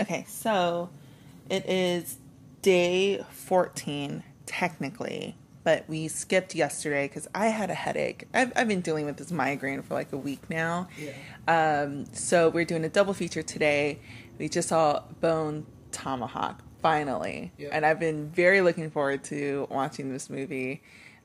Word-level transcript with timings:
Okay, 0.00 0.24
so 0.28 0.90
it 1.48 1.64
is 1.66 2.18
day 2.62 3.24
14, 3.30 4.22
technically, 4.44 5.36
but 5.64 5.84
we 5.88 6.08
skipped 6.08 6.54
yesterday 6.54 7.08
because 7.08 7.28
I 7.34 7.46
had 7.46 7.70
a 7.70 7.74
headache. 7.74 8.28
I've, 8.34 8.52
I've 8.56 8.68
been 8.68 8.82
dealing 8.82 9.06
with 9.06 9.16
this 9.16 9.30
migraine 9.30 9.82
for 9.82 9.94
like 9.94 10.12
a 10.12 10.16
week 10.16 10.50
now. 10.50 10.88
Yeah. 10.98 11.82
Um, 11.82 12.06
so 12.12 12.50
we're 12.50 12.64
doing 12.64 12.84
a 12.84 12.88
double 12.88 13.14
feature 13.14 13.42
today. 13.42 14.00
We 14.38 14.48
just 14.48 14.68
saw 14.68 15.02
Bone 15.20 15.66
Tomahawk, 15.92 16.62
finally. 16.82 17.52
Yeah. 17.56 17.70
And 17.72 17.86
I've 17.86 17.98
been 17.98 18.28
very 18.30 18.60
looking 18.60 18.90
forward 18.90 19.24
to 19.24 19.66
watching 19.70 20.12
this 20.12 20.28
movie. 20.28 20.82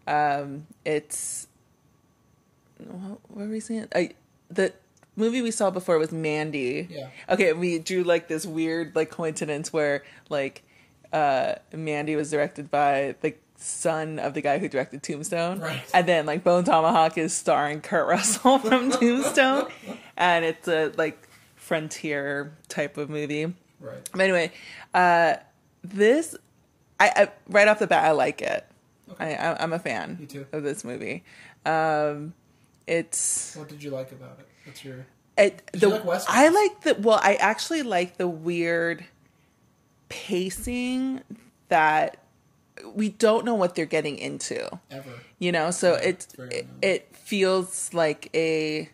Um, 0.07 0.67
it's. 0.85 1.47
What 2.77 3.19
what 3.27 3.45
were 3.45 3.47
we 3.47 3.59
saying? 3.59 3.87
I, 3.93 4.11
the 4.49 4.73
movie 5.15 5.41
we 5.41 5.51
saw 5.51 5.69
before 5.71 5.97
was 5.97 6.11
Mandy. 6.11 6.87
Yeah. 6.89 7.09
Okay, 7.29 7.53
we 7.53 7.79
drew 7.79 8.03
like 8.03 8.27
this 8.27 8.45
weird 8.45 8.95
like 8.95 9.09
coincidence 9.11 9.71
where 9.73 10.03
like 10.29 10.63
uh 11.13 11.55
Mandy 11.73 12.15
was 12.15 12.31
directed 12.31 12.71
by 12.71 13.15
the 13.21 13.35
son 13.57 14.17
of 14.17 14.33
the 14.33 14.41
guy 14.41 14.57
who 14.57 14.67
directed 14.67 15.03
Tombstone. 15.03 15.59
Right. 15.59 15.81
And 15.93 16.07
then 16.07 16.25
like 16.25 16.43
Bone 16.43 16.63
Tomahawk 16.63 17.17
is 17.17 17.33
starring 17.33 17.81
Kurt 17.81 18.07
Russell 18.07 18.57
from 18.67 18.89
Tombstone. 18.91 19.67
and 20.17 20.45
it's 20.45 20.67
a 20.67 20.91
like 20.97 21.27
frontier 21.55 22.53
type 22.69 22.97
of 22.97 23.09
movie. 23.09 23.53
Right. 23.79 24.09
But 24.11 24.21
anyway, 24.21 24.51
uh 24.93 25.35
this 25.83 26.35
I, 26.99 27.11
I 27.15 27.27
right 27.49 27.67
off 27.67 27.79
the 27.79 27.87
bat 27.87 28.03
I 28.05 28.11
like 28.11 28.41
it. 28.41 28.65
I, 29.19 29.33
I 29.35 29.61
I'm 29.63 29.73
a 29.73 29.79
fan 29.79 30.25
too. 30.27 30.45
of 30.51 30.63
this 30.63 30.83
movie. 30.83 31.23
Um 31.65 32.33
it's 32.87 33.55
What 33.55 33.69
did 33.69 33.83
you 33.83 33.91
like 33.91 34.11
about 34.11 34.37
it? 34.39 34.47
What's 34.65 34.83
your 34.85 35.05
it, 35.37 35.61
the, 35.73 35.89
you 35.89 35.97
like? 36.03 36.21
I 36.27 36.49
like 36.49 36.81
the 36.81 36.95
well. 36.95 37.19
I 37.21 37.35
actually 37.35 37.83
like 37.83 38.17
the 38.17 38.27
weird 38.27 39.05
pacing 40.09 41.21
that 41.69 42.17
we 42.93 43.09
don't 43.09 43.45
know 43.45 43.55
what 43.55 43.75
they're 43.75 43.85
getting 43.85 44.17
into. 44.17 44.79
ever? 44.89 45.09
You 45.39 45.51
know, 45.51 45.71
so 45.71 45.93
Yeah, 45.93 45.99
it 46.09 46.27
it, 46.51 46.67
it 46.81 47.15
feels 47.15 47.93
like 47.93 48.29
a. 48.35 48.89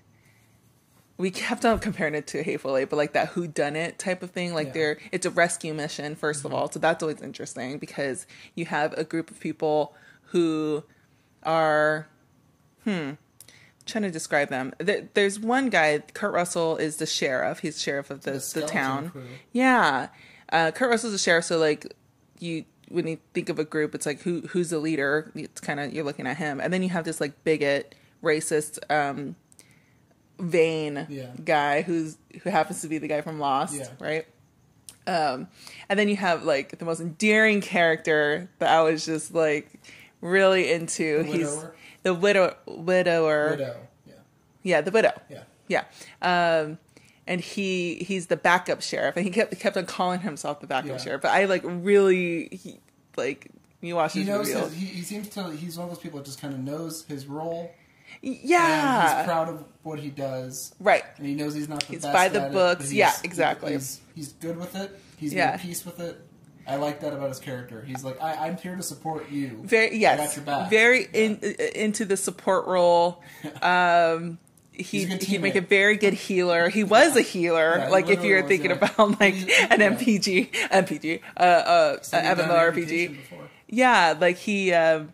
We 1.17 1.31
kept 1.31 1.65
on 1.65 1.79
comparing 1.79 2.13
it 2.13 2.27
to 2.27 2.43
Hateful 2.43 2.77
Eight, 2.77 2.89
but 2.89 2.95
like 2.97 3.13
that 3.13 3.29
who 3.29 3.47
done 3.47 3.75
it 3.75 3.97
type 3.97 4.21
of 4.21 4.31
thing. 4.31 4.53
Like 4.53 4.67
Yeah. 4.67 4.73
they're 4.73 4.97
it's 5.11 5.25
a 5.25 5.31
rescue 5.31 5.73
mission 5.73 6.15
1st 6.15 6.45
of 6.45 6.53
all, 6.53 6.71
so 6.71 6.79
that's 6.79 7.01
always 7.01 7.21
interesting 7.21 7.79
because 7.79 8.27
you 8.55 8.65
have 8.65 8.93
a 8.93 9.03
group 9.03 9.31
of 9.31 9.39
people 9.39 9.95
who 10.31 10.83
are 11.43 12.07
hmm 12.83 13.11
trying 13.87 14.03
to 14.03 14.11
describe 14.11 14.49
them. 14.49 14.73
There, 14.77 15.07
there's 15.13 15.39
one 15.39 15.69
guy, 15.69 15.99
Kurt 16.13 16.33
Russell 16.33 16.77
is 16.77 16.97
the 16.97 17.05
sheriff. 17.05 17.59
He's 17.59 17.81
sheriff 17.81 18.09
of 18.11 18.21
the 18.21 18.31
the, 18.31 18.39
skeleton 18.39 18.75
town. 18.75 19.09
crew. 19.09 19.23
Yeah, 19.53 20.09
uh, 20.51 20.71
Kurt 20.71 20.89
Russell's 20.89 21.13
the 21.13 21.17
sheriff. 21.19 21.45
So 21.45 21.57
like 21.57 21.93
you, 22.39 22.65
when 22.89 23.07
you 23.07 23.17
think 23.33 23.49
of 23.49 23.59
a 23.59 23.65
group, 23.65 23.95
it's 23.95 24.05
like 24.05 24.21
who 24.21 24.41
who's 24.49 24.69
the 24.69 24.79
leader. 24.79 25.31
It's 25.35 25.59
kind 25.61 25.79
of 25.79 25.93
you're 25.93 26.05
looking 26.05 26.27
at 26.27 26.37
him, 26.37 26.59
and 26.59 26.71
then 26.71 26.83
you 26.83 26.89
have 26.89 27.05
this 27.05 27.19
like 27.19 27.43
bigot, 27.43 27.95
racist, 28.23 28.79
um, 28.91 29.35
vain 30.39 31.07
Yeah. 31.09 31.31
guy 31.43 31.81
who's 31.81 32.17
who 32.43 32.49
happens 32.49 32.81
to 32.81 32.87
be 32.87 32.97
the 32.97 33.07
guy 33.07 33.21
from 33.21 33.39
Lost, 33.39 33.75
Yeah. 33.75 33.87
right? 33.99 34.25
Um, 35.07 35.47
and 35.89 35.97
then 35.97 36.09
you 36.09 36.17
have 36.17 36.43
like 36.43 36.77
the 36.79 36.85
most 36.85 36.99
endearing 36.99 37.61
character 37.61 38.49
that 38.59 38.69
I 38.69 38.81
was 38.83 39.05
just 39.05 39.33
like 39.33 39.71
really 40.21 40.71
into. 40.71 41.19
The 41.19 41.23
He's 41.23 41.47
widower? 41.51 41.75
The 42.07 42.13
widow 42.13 42.55
widower. 42.65 43.51
Widow. 43.51 43.77
Yeah. 44.05 44.13
Yeah, 44.63 44.81
the 44.81 44.91
widow. 44.91 45.11
Yeah. 45.29 45.43
Yeah. 45.67 45.83
Um, 46.21 46.77
and 47.27 47.41
he 47.41 47.95
he's 47.95 48.27
the 48.27 48.37
backup 48.37 48.81
sheriff, 48.81 49.17
and 49.17 49.25
he 49.25 49.31
kept 49.31 49.59
kept 49.59 49.75
on 49.77 49.85
calling 49.85 50.21
himself 50.21 50.61
the 50.61 50.67
backup 50.67 50.91
Yeah. 50.91 50.97
sheriff. 50.97 51.21
But 51.21 51.31
I 51.31 51.45
like 51.45 51.61
really 51.65 52.47
he, 52.51 52.79
like 53.17 53.49
you 53.81 53.95
watch 53.95 54.13
He 54.13 54.23
knows 54.23 54.47
his, 54.47 54.73
he, 54.73 54.85
he 54.85 55.01
seems 55.01 55.27
to 55.29 55.51
he's 55.51 55.77
one 55.77 55.89
of 55.89 55.93
those 55.93 56.01
people 56.01 56.19
that 56.19 56.25
just 56.25 56.41
kind 56.41 56.53
of 56.53 56.59
knows 56.61 57.03
his 57.05 57.27
role 57.27 57.71
and 58.23 58.35
yeah, 58.41 59.17
he's 59.17 59.25
proud 59.25 59.49
of 59.49 59.63
what 59.83 59.99
he 59.99 60.09
does 60.09 60.73
right. 60.79 61.03
and 61.17 61.27
he 61.27 61.35
knows 61.35 61.53
he's 61.53 61.67
not 61.69 61.81
the 61.81 61.93
He's 61.93 62.01
best 62.03 62.13
by 62.13 62.29
the 62.29 62.41
at 62.41 62.51
it, 62.51 62.53
books. 62.53 62.91
Yeah, 62.91 63.11
exactly. 63.23 63.73
he's, 63.73 63.99
he's 64.15 64.31
good 64.33 64.57
with 64.57 64.75
it 64.75 64.97
he's 65.17 65.33
Yeah. 65.33 65.51
made 65.51 65.59
peace 65.59 65.85
with 65.85 65.99
it 65.99 66.19
I 66.67 66.75
like 66.75 66.99
that 67.01 67.13
about 67.13 67.29
his 67.29 67.39
character 67.39 67.81
he's 67.81 68.03
like 68.03 68.21
I, 68.21 68.47
I'm 68.47 68.57
here 68.57 68.75
to 68.75 68.83
support 68.83 69.29
you 69.31 69.61
Very 69.63 69.97
yes, 69.97 70.17
got 70.19 70.35
your 70.35 70.45
back. 70.45 70.69
very 70.69 71.07
in, 71.13 71.37
into 71.75 72.05
the 72.05 72.17
support 72.17 72.65
role. 72.67 73.21
Um, 73.61 74.37
he 74.73 74.83
He's 74.83 75.05
a 75.05 75.07
good 75.17 75.23
he'd 75.23 75.41
make 75.41 75.55
a 75.55 75.61
very 75.61 75.97
good 75.97 76.13
healer. 76.13 76.69
He 76.69 76.83
was 76.83 77.15
a 77.17 77.21
healer. 77.21 77.77
Yeah, 77.79 77.89
like 77.89 78.09
if 78.09 78.23
you're 78.23 78.43
thinking 78.47 78.69
yeah. 78.69 78.77
about 78.77 79.19
like 79.19 79.33
an 79.71 79.79
yeah. 79.81 79.95
MPG, 79.95 80.51
MPG, 80.51 81.21
uh, 81.35 81.39
uh, 81.41 82.01
So 82.03 82.19
he's 82.19 82.29
uh, 82.29 82.35
done 82.35 82.49
an 82.49 82.55
MMORPG. 82.55 83.07
amputation. 83.07 83.37
Yeah, 83.67 84.13
like 84.19 84.37
he 84.37 84.73
um 84.73 85.13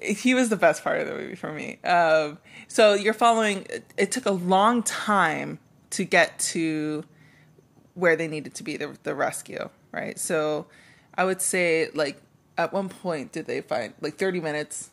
he 0.00 0.32
was 0.32 0.48
the 0.48 0.56
best 0.56 0.82
part 0.84 1.00
of 1.00 1.06
the 1.08 1.14
movie 1.14 1.34
for 1.34 1.52
me. 1.52 1.78
Um 1.84 2.38
so 2.68 2.94
you're 2.94 3.12
following 3.14 3.66
it, 3.68 3.84
it 3.98 4.10
took 4.12 4.24
a 4.26 4.30
long 4.32 4.82
time 4.82 5.58
to 5.90 6.04
get 6.04 6.38
to 6.54 7.04
where 7.94 8.16
they 8.16 8.28
needed 8.28 8.54
to 8.54 8.62
be 8.62 8.76
the 8.78 8.96
the 9.02 9.14
rescue, 9.14 9.68
right? 9.92 10.18
So 10.18 10.66
I 11.14 11.24
would 11.24 11.40
say 11.40 11.88
like 11.94 12.20
at 12.56 12.72
one 12.72 12.88
point 12.88 13.32
did 13.32 13.46
they 13.46 13.60
find 13.60 13.94
like 14.00 14.16
30 14.16 14.40
minutes 14.40 14.90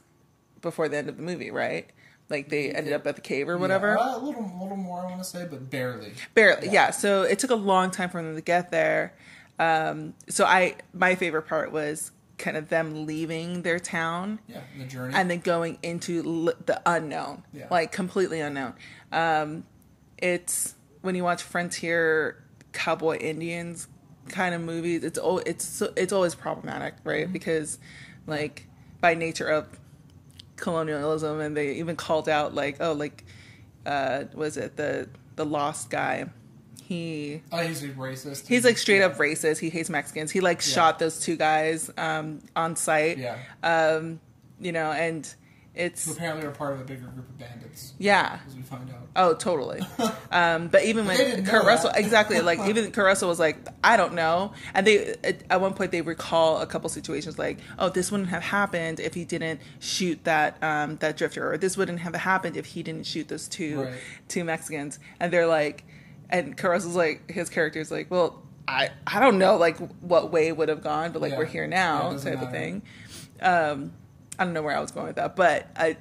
before 0.61 0.87
the 0.89 0.97
end 0.97 1.09
of 1.09 1.17
the 1.17 1.23
movie, 1.23 1.51
right? 1.51 1.89
Like 2.29 2.49
they 2.49 2.71
ended 2.71 2.93
up 2.93 3.05
at 3.05 3.15
the 3.15 3.21
cave 3.21 3.47
or 3.49 3.57
whatever. 3.57 3.95
Yeah, 3.99 4.03
uh, 4.13 4.17
a 4.17 4.23
little, 4.23 4.41
little 4.59 4.77
more, 4.77 5.01
I 5.01 5.05
want 5.05 5.19
to 5.19 5.23
say, 5.23 5.45
but 5.49 5.69
barely. 5.69 6.13
Barely, 6.33 6.67
yeah. 6.67 6.73
Yeah. 6.73 6.91
So 6.91 7.21
it 7.23 7.37
took 7.39 7.51
a 7.51 7.55
long 7.55 7.91
time 7.91 8.09
for 8.09 8.21
them 8.21 8.33
to 8.35 8.41
get 8.41 8.71
there. 8.71 9.13
Um, 9.59 10.15
so 10.27 10.43
I, 10.45 10.75
my 10.93 11.15
favorite 11.15 11.43
part 11.43 11.71
was 11.71 12.11
kind 12.37 12.57
of 12.57 12.67
them 12.69 13.05
leaving 13.05 13.61
their 13.61 13.79
town 13.79 14.39
Yeah, 14.47 14.59
the 14.77 14.83
journey. 14.85 15.13
and 15.15 15.29
then 15.31 15.39
going 15.39 15.77
into 15.83 16.47
l- 16.47 16.53
the 16.65 16.81
unknown, 16.85 17.43
Yeah. 17.53 17.67
like 17.71 17.91
completely 17.93 18.41
unknown. 18.41 18.73
Um, 19.11 19.63
it's 20.17 20.75
when 21.01 21.15
you 21.15 21.23
watch 21.23 21.43
frontier 21.43 22.43
cowboy 22.73 23.17
Indians 23.19 23.87
kind 24.29 24.55
of 24.55 24.61
movies. 24.61 25.03
It's 25.03 25.17
al- 25.17 25.39
it's 25.45 25.81
it's 25.95 26.13
always 26.13 26.35
problematic, 26.35 26.95
right? 27.03 27.31
Because 27.31 27.79
like 28.27 28.67
by 29.01 29.13
nature 29.13 29.47
of 29.47 29.67
colonialism, 30.55 31.39
and 31.39 31.55
they 31.55 31.73
even 31.73 31.95
called 31.95 32.29
out 32.29 32.53
like 32.53 32.77
oh 32.79 32.93
like 32.93 33.23
uh, 33.85 34.23
was 34.33 34.57
it 34.57 34.77
the 34.77 35.07
the 35.35 35.45
lost 35.45 35.89
guy? 35.89 36.25
He 36.83 37.41
oh, 37.51 37.57
he's 37.57 37.81
racist. 37.81 38.47
He's 38.47 38.63
like 38.63 38.77
straight 38.77 38.99
yeah. 38.99 39.07
up 39.07 39.17
racist. 39.17 39.57
He 39.57 39.69
hates 39.69 39.89
Mexicans. 39.89 40.31
He 40.31 40.39
like 40.39 40.57
Yeah. 40.65 40.73
shot 40.73 40.99
those 40.99 41.19
two 41.19 41.35
guys 41.35 41.89
um, 41.97 42.41
on 42.55 42.75
site. 42.75 43.17
Yeah. 43.17 43.37
Um, 43.63 44.19
you 44.59 44.71
know, 44.71 44.91
and 44.91 45.27
Who 45.75 45.81
it's 45.81 46.07
apparently 46.11 46.45
are 46.47 46.51
part 46.51 46.73
of 46.73 46.81
a 46.81 46.83
bigger 46.83 47.05
group 47.07 47.27
of 47.29 47.37
bandits, 47.37 47.93
yeah. 47.97 48.39
as 48.47 48.55
we 48.55 48.61
find 48.61 48.89
out. 48.89 49.07
Oh, 49.15 49.33
totally. 49.33 49.81
Um, 50.31 50.67
but 50.69 50.83
even 50.85 51.05
But 51.05 51.17
when 51.17 51.45
Kurt 51.45 51.65
Russell, 51.65 51.91
that. 51.91 51.99
exactly, 51.99 52.39
like 52.41 52.59
even 52.69 52.91
Kurt 52.91 53.05
Russell 53.05 53.29
was 53.29 53.39
like, 53.39 53.57
I 53.83 53.97
don't 53.97 54.13
know. 54.13 54.53
And 54.73 54.87
they 54.87 55.15
at, 55.49 55.59
one 55.61 55.73
point 55.73 55.91
they 55.91 56.01
recall 56.01 56.61
a 56.61 56.65
couple 56.65 56.89
situations 56.89 57.37
like, 57.37 57.59
oh, 57.79 57.89
this 57.89 58.11
wouldn't 58.11 58.29
have 58.29 58.43
happened 58.43 58.99
if 58.99 59.13
he 59.13 59.25
didn't 59.25 59.59
shoot 59.79 60.23
that 60.23 60.57
um, 60.63 60.95
that 60.97 61.17
drifter, 61.17 61.51
or 61.51 61.57
this 61.57 61.75
wouldn't 61.77 61.99
have 61.99 62.15
happened 62.15 62.57
if 62.57 62.65
he 62.65 62.81
didn't 62.83 63.05
shoot 63.05 63.27
those 63.27 63.47
two 63.47 63.81
Right. 63.83 63.93
two 64.27 64.43
Mexicans. 64.43 64.99
And 65.19 65.31
they're 65.31 65.47
like, 65.47 65.83
and 66.29 66.55
Kurt 66.57 66.71
Russell's 66.71 66.95
like, 66.95 67.29
his 67.29 67.49
character's 67.49 67.91
like, 67.91 68.09
well, 68.09 68.41
I 68.67 68.89
I 69.05 69.19
don't 69.19 69.37
know 69.37 69.57
like 69.57 69.77
what 70.01 70.31
way 70.31 70.47
it 70.47 70.57
would 70.57 70.69
have 70.69 70.81
gone, 70.81 71.11
but 71.11 71.21
like 71.21 71.33
Yeah. 71.33 71.37
we're 71.37 71.45
here 71.45 71.67
now 71.67 72.11
doesn't 72.11 72.31
type 72.33 72.41
of 72.41 72.51
thing. 72.51 72.81
Um, 73.41 73.91
I 74.39 74.43
don't 74.45 74.53
know 74.53 74.61
where 74.63 74.75
I 74.75 74.79
was 74.79 74.91
going 74.91 75.07
with 75.07 75.15
that, 75.17 75.35
but 75.35 75.67
I 75.75 75.97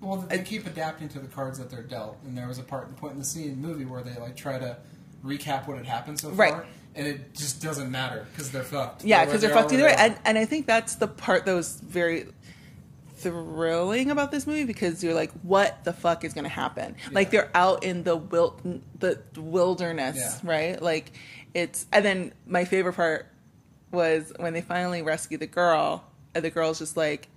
Well, 0.00 0.16
they 0.18 0.42
keep 0.42 0.66
adapting 0.66 1.08
to 1.10 1.18
the 1.18 1.26
cards 1.28 1.58
that 1.58 1.70
they're 1.70 1.82
dealt, 1.82 2.18
and 2.24 2.36
there 2.36 2.46
was 2.48 2.58
a 2.58 2.62
part 2.62 2.94
point 2.96 3.14
in 3.14 3.18
the 3.18 3.24
scene 3.24 3.50
in 3.50 3.62
the 3.62 3.68
movie 3.68 3.84
where 3.84 4.02
they 4.02 4.14
like 4.20 4.36
try 4.36 4.58
to 4.58 4.76
recap 5.24 5.66
what 5.66 5.76
had 5.76 5.86
happened 5.86 6.20
so 6.20 6.30
Right. 6.30 6.52
far, 6.52 6.66
and 6.94 7.06
it 7.06 7.34
just 7.34 7.62
doesn't 7.62 7.90
matter 7.90 8.26
because 8.32 8.50
they're 8.50 8.62
fucked. 8.62 9.04
Yeah, 9.04 9.24
because 9.24 9.40
they're 9.40 9.50
fucked 9.54 9.72
either 9.72 9.84
way. 9.84 9.94
And, 9.98 10.16
and 10.24 10.38
I 10.38 10.44
think 10.44 10.66
that's 10.66 10.96
the 10.96 11.08
part 11.08 11.44
that 11.46 11.54
was 11.54 11.80
very 11.80 12.26
thrilling 13.16 14.10
about 14.10 14.30
this 14.30 14.46
movie 14.46 14.64
because 14.64 15.02
you're 15.02 15.14
like, 15.14 15.32
what 15.42 15.82
the 15.84 15.92
fuck 15.92 16.24
is 16.24 16.34
going 16.34 16.44
to 16.44 16.50
happen? 16.50 16.96
Like 17.12 17.30
they're 17.30 17.50
out 17.54 17.82
in 17.84 18.02
the 18.04 18.16
wil- 18.16 18.60
the 18.98 19.18
wilderness, 19.36 20.16
Yeah. 20.16 20.50
right? 20.50 20.82
Like 20.82 21.12
it's, 21.54 21.86
and 21.92 22.04
then 22.04 22.32
my 22.46 22.64
favorite 22.64 22.92
part 22.94 23.26
was 23.90 24.32
when 24.38 24.52
they 24.52 24.60
finally 24.60 25.02
rescue 25.02 25.38
the 25.38 25.46
girl, 25.46 26.04
and 26.34 26.44
the 26.44 26.50
girl's 26.50 26.78
just 26.78 26.96
like, 26.96 27.28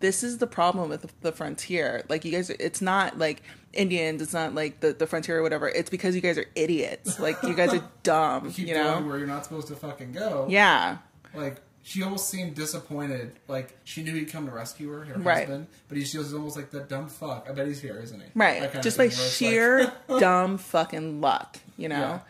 this 0.00 0.22
is 0.22 0.38
the 0.38 0.46
problem 0.46 0.88
with 0.88 1.06
the 1.20 1.32
frontier. 1.32 2.04
Like 2.08 2.24
you 2.24 2.32
guys, 2.32 2.50
are, 2.50 2.56
it's 2.58 2.80
not 2.80 3.18
like 3.18 3.42
Indians. 3.72 4.20
It's 4.22 4.32
not 4.32 4.54
like 4.54 4.80
the, 4.80 4.92
the 4.92 5.06
frontier 5.06 5.38
or 5.38 5.42
whatever. 5.42 5.68
It's 5.68 5.90
because 5.90 6.14
you 6.14 6.20
guys 6.20 6.36
are 6.38 6.46
idiots. 6.54 7.20
Like 7.20 7.42
you 7.42 7.54
guys 7.54 7.72
are 7.74 7.84
dumb. 8.02 8.46
You 8.46 8.50
keep 8.50 8.68
you 8.68 8.74
going 8.74 9.06
where 9.06 9.18
you're 9.18 9.26
not 9.26 9.44
supposed 9.44 9.68
to 9.68 9.76
fucking 9.76 10.12
go. 10.12 10.46
Yeah. 10.48 10.98
Like 11.34 11.60
she 11.82 12.02
almost 12.02 12.28
seemed 12.28 12.54
disappointed. 12.56 13.32
Like 13.48 13.76
she 13.84 14.02
knew 14.02 14.12
he'd 14.14 14.30
come 14.32 14.46
to 14.46 14.52
rescue 14.52 14.90
her, 14.90 15.04
her 15.04 15.18
Right. 15.18 15.38
husband, 15.46 15.66
but 15.88 15.96
he, 15.98 16.04
she 16.04 16.18
was 16.18 16.32
almost 16.34 16.56
like 16.56 16.70
that 16.72 16.88
dumb 16.88 17.08
fuck. 17.08 17.46
I 17.48 17.52
bet 17.52 17.66
he's 17.66 17.80
here, 17.80 17.98
isn't 18.02 18.20
he? 18.20 18.26
Right. 18.34 18.82
Just 18.82 18.98
by 18.98 19.08
sheer 19.08 19.92
dumb 20.08 20.58
fucking 20.58 21.20
luck, 21.20 21.58
you 21.76 21.88
know? 21.88 22.20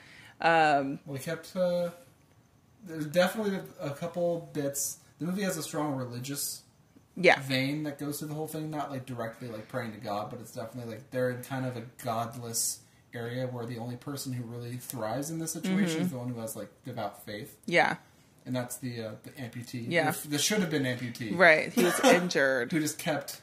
Um, 0.40 0.98
well, 1.06 1.16
he 1.16 1.22
kept 1.24 1.54
uh, 1.56 1.90
there's 2.86 3.06
definitely 3.06 3.58
a 3.80 3.90
couple 3.90 4.50
bits. 4.52 4.98
The 5.18 5.26
movie 5.26 5.42
has 5.42 5.56
a 5.56 5.62
strong 5.62 5.96
religious 5.96 6.62
Yeah. 7.16 7.40
vein 7.40 7.82
that 7.82 7.98
goes 7.98 8.18
through 8.18 8.28
the 8.28 8.34
whole 8.34 8.46
thing, 8.46 8.70
not 8.70 8.90
like 8.90 9.04
directly 9.06 9.48
like 9.48 9.68
praying 9.68 9.92
to 9.92 9.98
God, 9.98 10.30
but 10.30 10.40
it's 10.40 10.52
definitely 10.52 10.94
like 10.94 11.10
they're 11.10 11.30
in 11.30 11.42
kind 11.42 11.66
of 11.66 11.76
a 11.76 11.82
godless 12.04 12.78
area 13.12 13.46
where 13.46 13.66
the 13.66 13.76
only 13.78 13.96
person 13.96 14.32
who 14.32 14.44
really 14.44 14.76
thrives 14.76 15.30
in 15.30 15.38
this 15.38 15.52
situation 15.52 15.96
Mm-hmm. 15.96 16.02
is 16.04 16.10
the 16.12 16.18
one 16.18 16.28
who 16.28 16.40
has 16.40 16.54
like 16.56 16.68
devout 16.84 17.24
faith, 17.26 17.56
Yeah. 17.66 17.96
and 18.46 18.54
that's 18.54 18.76
the 18.76 19.02
uh, 19.02 19.10
the 19.24 19.30
amputee. 19.30 19.86
Yeah. 19.88 20.12
the, 20.12 20.28
the 20.28 20.38
should 20.38 20.60
have 20.60 20.70
been 20.70 20.84
amputee, 20.84 21.36
Right. 21.36 21.72
He 21.72 21.82
was 21.84 21.98
injured. 22.04 22.70
Who 22.72 22.80
just 22.80 22.98
kept 22.98 23.40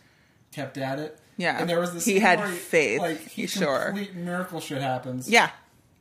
kept 0.52 0.78
at 0.78 0.98
it. 1.00 1.19
Yeah. 1.36 1.60
and 1.60 1.69
there 1.69 1.80
was 1.80 1.94
this. 1.94 2.06
He 2.06 2.19
had 2.19 2.40
where 2.40 2.48
faith, 2.48 3.02
Like 3.02 3.19
he 3.28 3.46
sure. 3.46 3.88
complete 3.88 4.16
miracle 4.16 4.60
shit 4.62 4.81
happens. 4.81 5.30
Yeah. 5.30 5.52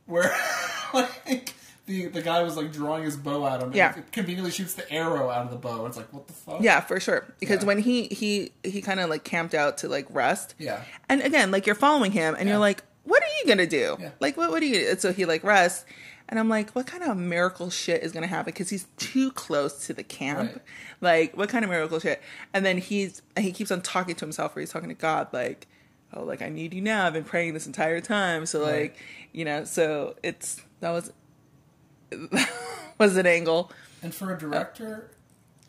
where 0.05 0.33
like 0.93 1.53
the 1.87 2.05
the 2.07 2.21
guy 2.21 2.43
was 2.43 2.55
like 2.55 2.71
drawing 2.71 3.03
his 3.03 3.17
bow 3.17 3.47
at 3.47 3.55
him. 3.61 3.69
And 3.69 3.75
Yeah. 3.75 3.93
conveniently 4.11 4.51
shoots 4.51 4.75
the 4.75 4.89
arrow 4.91 5.29
out 5.31 5.45
of 5.45 5.49
the 5.51 5.57
bow. 5.57 5.85
It's 5.87 5.97
like 5.97 6.13
what 6.13 6.27
the 6.27 6.33
fuck? 6.33 6.61
Yeah, 6.61 6.81
for 6.81 6.99
sure. 6.99 7.25
Because 7.39 7.61
Yeah. 7.61 7.67
when 7.67 7.79
he 7.79 8.03
he 8.09 8.51
he 8.63 8.81
kind 8.81 8.99
of 8.99 9.09
like 9.09 9.23
camped 9.23 9.55
out 9.55 9.79
to 9.79 9.87
like 9.89 10.05
rest. 10.11 10.53
Yeah. 10.59 10.83
And 11.09 11.21
again, 11.21 11.49
like 11.49 11.65
you're 11.65 11.75
following 11.75 12.11
him, 12.11 12.35
and 12.37 12.47
Yeah. 12.47 12.53
you're 12.53 12.59
like, 12.59 12.83
"What 13.03 13.23
are 13.23 13.33
you 13.41 13.47
gonna 13.47 13.65
do? 13.67 13.97
Yeah. 13.99 14.09
Like, 14.19 14.37
what 14.37 14.51
what 14.51 14.61
are 14.61 14.65
you?" 14.65 14.89
And 14.89 14.99
so 15.01 15.11
he 15.13 15.25
like 15.25 15.43
rests, 15.43 15.85
and 16.29 16.39
I'm 16.39 16.49
like, 16.49 16.71
"What 16.71 16.87
kind 16.87 17.03
of 17.03 17.15
miracle 17.17 17.69
shit 17.69 18.03
is 18.03 18.11
gonna 18.11 18.27
happen?" 18.27 18.51
Because 18.53 18.69
he's 18.69 18.85
too 18.97 19.31
close 19.31 19.85
to 19.87 19.93
the 19.93 20.03
camp. 20.03 20.51
Right. 20.51 20.61
Like, 20.99 21.37
what 21.37 21.47
kind 21.49 21.63
of 21.63 21.69
miracle 21.71 21.99
shit? 21.99 22.21
And 22.53 22.65
then 22.65 22.77
he's 22.79 23.21
and 23.35 23.45
he 23.45 23.51
keeps 23.51 23.71
on 23.71 23.81
talking 23.81 24.15
to 24.15 24.25
himself, 24.25 24.55
or 24.55 24.59
he's 24.59 24.71
talking 24.71 24.89
to 24.89 24.95
God, 24.95 25.27
like, 25.31 25.67
"Oh, 26.13 26.23
like 26.23 26.41
I 26.41 26.49
need 26.49 26.73
you 26.73 26.81
now. 26.81 27.05
I've 27.07 27.13
been 27.13 27.23
praying 27.23 27.53
this 27.53 27.65
entire 27.65 28.01
time." 28.01 28.45
So 28.45 28.61
Right. 28.63 28.81
like, 28.81 28.97
you 29.31 29.45
know, 29.45 29.63
so 29.63 30.15
it's 30.21 30.59
that 30.81 30.89
was 30.91 31.11
was 32.97 33.17
an 33.17 33.25
angle. 33.25 33.71
And 34.03 34.13
for 34.13 34.33
a 34.33 34.37
director, 34.37 35.09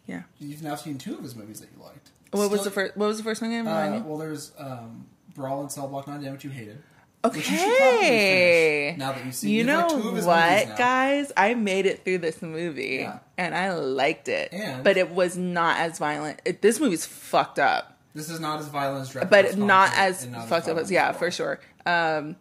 Yeah. 0.07 0.23
you've 0.39 0.63
now 0.63 0.75
seen 0.75 0.99
two 0.99 1.15
of 1.17 1.23
his 1.23 1.35
movies 1.35 1.61
that 1.61 1.69
you 1.77 1.83
liked. 1.83 2.11
What 2.31 2.51
was 2.51 2.65
the 2.65 2.71
first? 2.71 2.97
What 2.97 3.07
was 3.07 3.17
the 3.19 3.25
first 3.25 3.41
one 3.41 3.53
Uh, 3.67 4.03
well, 4.05 4.19
there's 4.19 4.53
um, 4.59 5.07
Brawl 5.35 5.63
in 5.63 5.71
Cell 5.71 5.89
Block 5.89 6.07
9, 6.07 6.21
Damn 6.23 6.33
What 6.33 6.45
You 6.45 6.51
Hated. 6.51 6.83
which 7.25 7.37
you 7.37 7.57
should 7.57 7.95
Okay. 7.99 8.95
now 8.99 9.13
that 9.13 9.25
you've 9.25 9.35
seen 9.35 9.51
You 9.51 9.65
know 9.65 9.79
liked 9.87 9.91
two 10.03 10.09
of 10.09 10.17
his 10.17 10.25
what, 10.27 10.77
guys? 10.77 11.33
I 11.37 11.55
made 11.55 11.87
it 11.87 12.05
through 12.05 12.19
this 12.19 12.43
movie 12.43 12.99
Yeah. 13.01 13.19
and 13.39 13.55
I 13.55 13.73
liked 13.73 14.29
it. 14.29 14.53
And- 14.53 14.85
but 14.85 14.97
it 14.97 15.11
was 15.11 15.37
not 15.37 15.79
as 15.79 15.99
violent. 15.99 16.41
It, 16.45 16.61
this 16.63 16.79
movie's 16.81 17.07
fucked 17.07 17.59
up, 17.59 17.97
This 18.15 18.29
is 18.31 18.41
not 18.41 18.61
as 18.61 18.69
violent 18.69 19.03
as 19.03 19.11
Dread 19.11 19.31
but 19.31 19.57
not 19.57 19.91
as 19.97 20.27
not 20.27 20.49
fucked 20.49 20.69
up 20.69 20.77
as 20.79 20.91
yeah, 20.91 21.13
for 21.13 21.31
sure. 21.31 21.61
Um, 21.87 22.37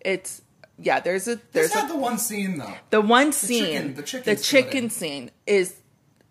it's 0.00 0.40
yeah. 0.78 1.00
There's 1.00 1.26
a 1.28 1.40
there's 1.52 1.74
a, 1.74 1.86
the 1.88 1.96
one 1.96 2.18
scene 2.18 2.58
though. 2.58 2.74
the 2.90 3.00
one 3.00 3.32
scene. 3.32 3.64
chicken- 3.64 3.94
the 3.94 4.02
chicken 4.02 4.24
scene. 4.24 4.34
the 4.36 4.42
chicken 4.42 4.90
scene 4.90 5.30
is 5.46 5.76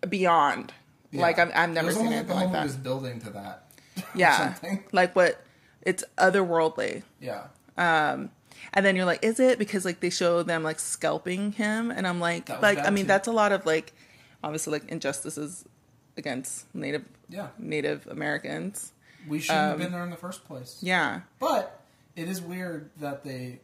beyond. 0.08 0.72
Like 1.12 1.38
I've, 1.38 1.50
I've 1.54 1.70
never 1.70 1.86
was 1.86 1.96
seen 1.96 2.08
anything 2.12 2.36
like 2.36 2.48
the 2.48 2.52
that. 2.52 2.64
was 2.64 2.76
building 2.76 3.20
to 3.20 3.30
that. 3.30 3.62
Yeah, 4.14 4.54
like 4.92 5.16
what? 5.16 5.40
It's 5.82 6.04
otherworldly. 6.18 7.02
Yeah. 7.20 7.44
Um, 7.78 8.30
and 8.74 8.84
then 8.84 8.96
you're 8.96 9.06
like, 9.06 9.24
is 9.24 9.40
it 9.40 9.58
because 9.58 9.84
like 9.86 10.00
they 10.00 10.10
show 10.10 10.42
them 10.42 10.62
like 10.62 10.78
scalping 10.78 11.52
him? 11.52 11.90
And 11.90 12.06
I'm 12.06 12.20
like, 12.20 12.48
like 12.60 12.78
I 12.78 12.90
mean, 12.90 13.04
too. 13.04 13.08
that's 13.08 13.28
a 13.28 13.32
lot 13.32 13.52
of 13.52 13.64
like, 13.64 13.94
obviously 14.44 14.72
like 14.72 14.88
injustices 14.90 15.64
against 16.18 16.66
Native 16.74 17.04
Yeah. 17.30 17.48
Native 17.58 18.06
Americans. 18.08 18.92
We 19.26 19.38
shouldn't 19.40 19.62
Um, 19.62 19.68
have 19.70 19.78
been 19.78 19.92
there 19.92 20.04
in 20.04 20.10
the 20.10 20.16
first 20.16 20.44
place. 20.44 20.78
Yeah, 20.82 21.20
But 21.38 21.80
it 22.16 22.28
is 22.28 22.42
weird 22.42 22.90
that 22.98 23.24
they. 23.24 23.60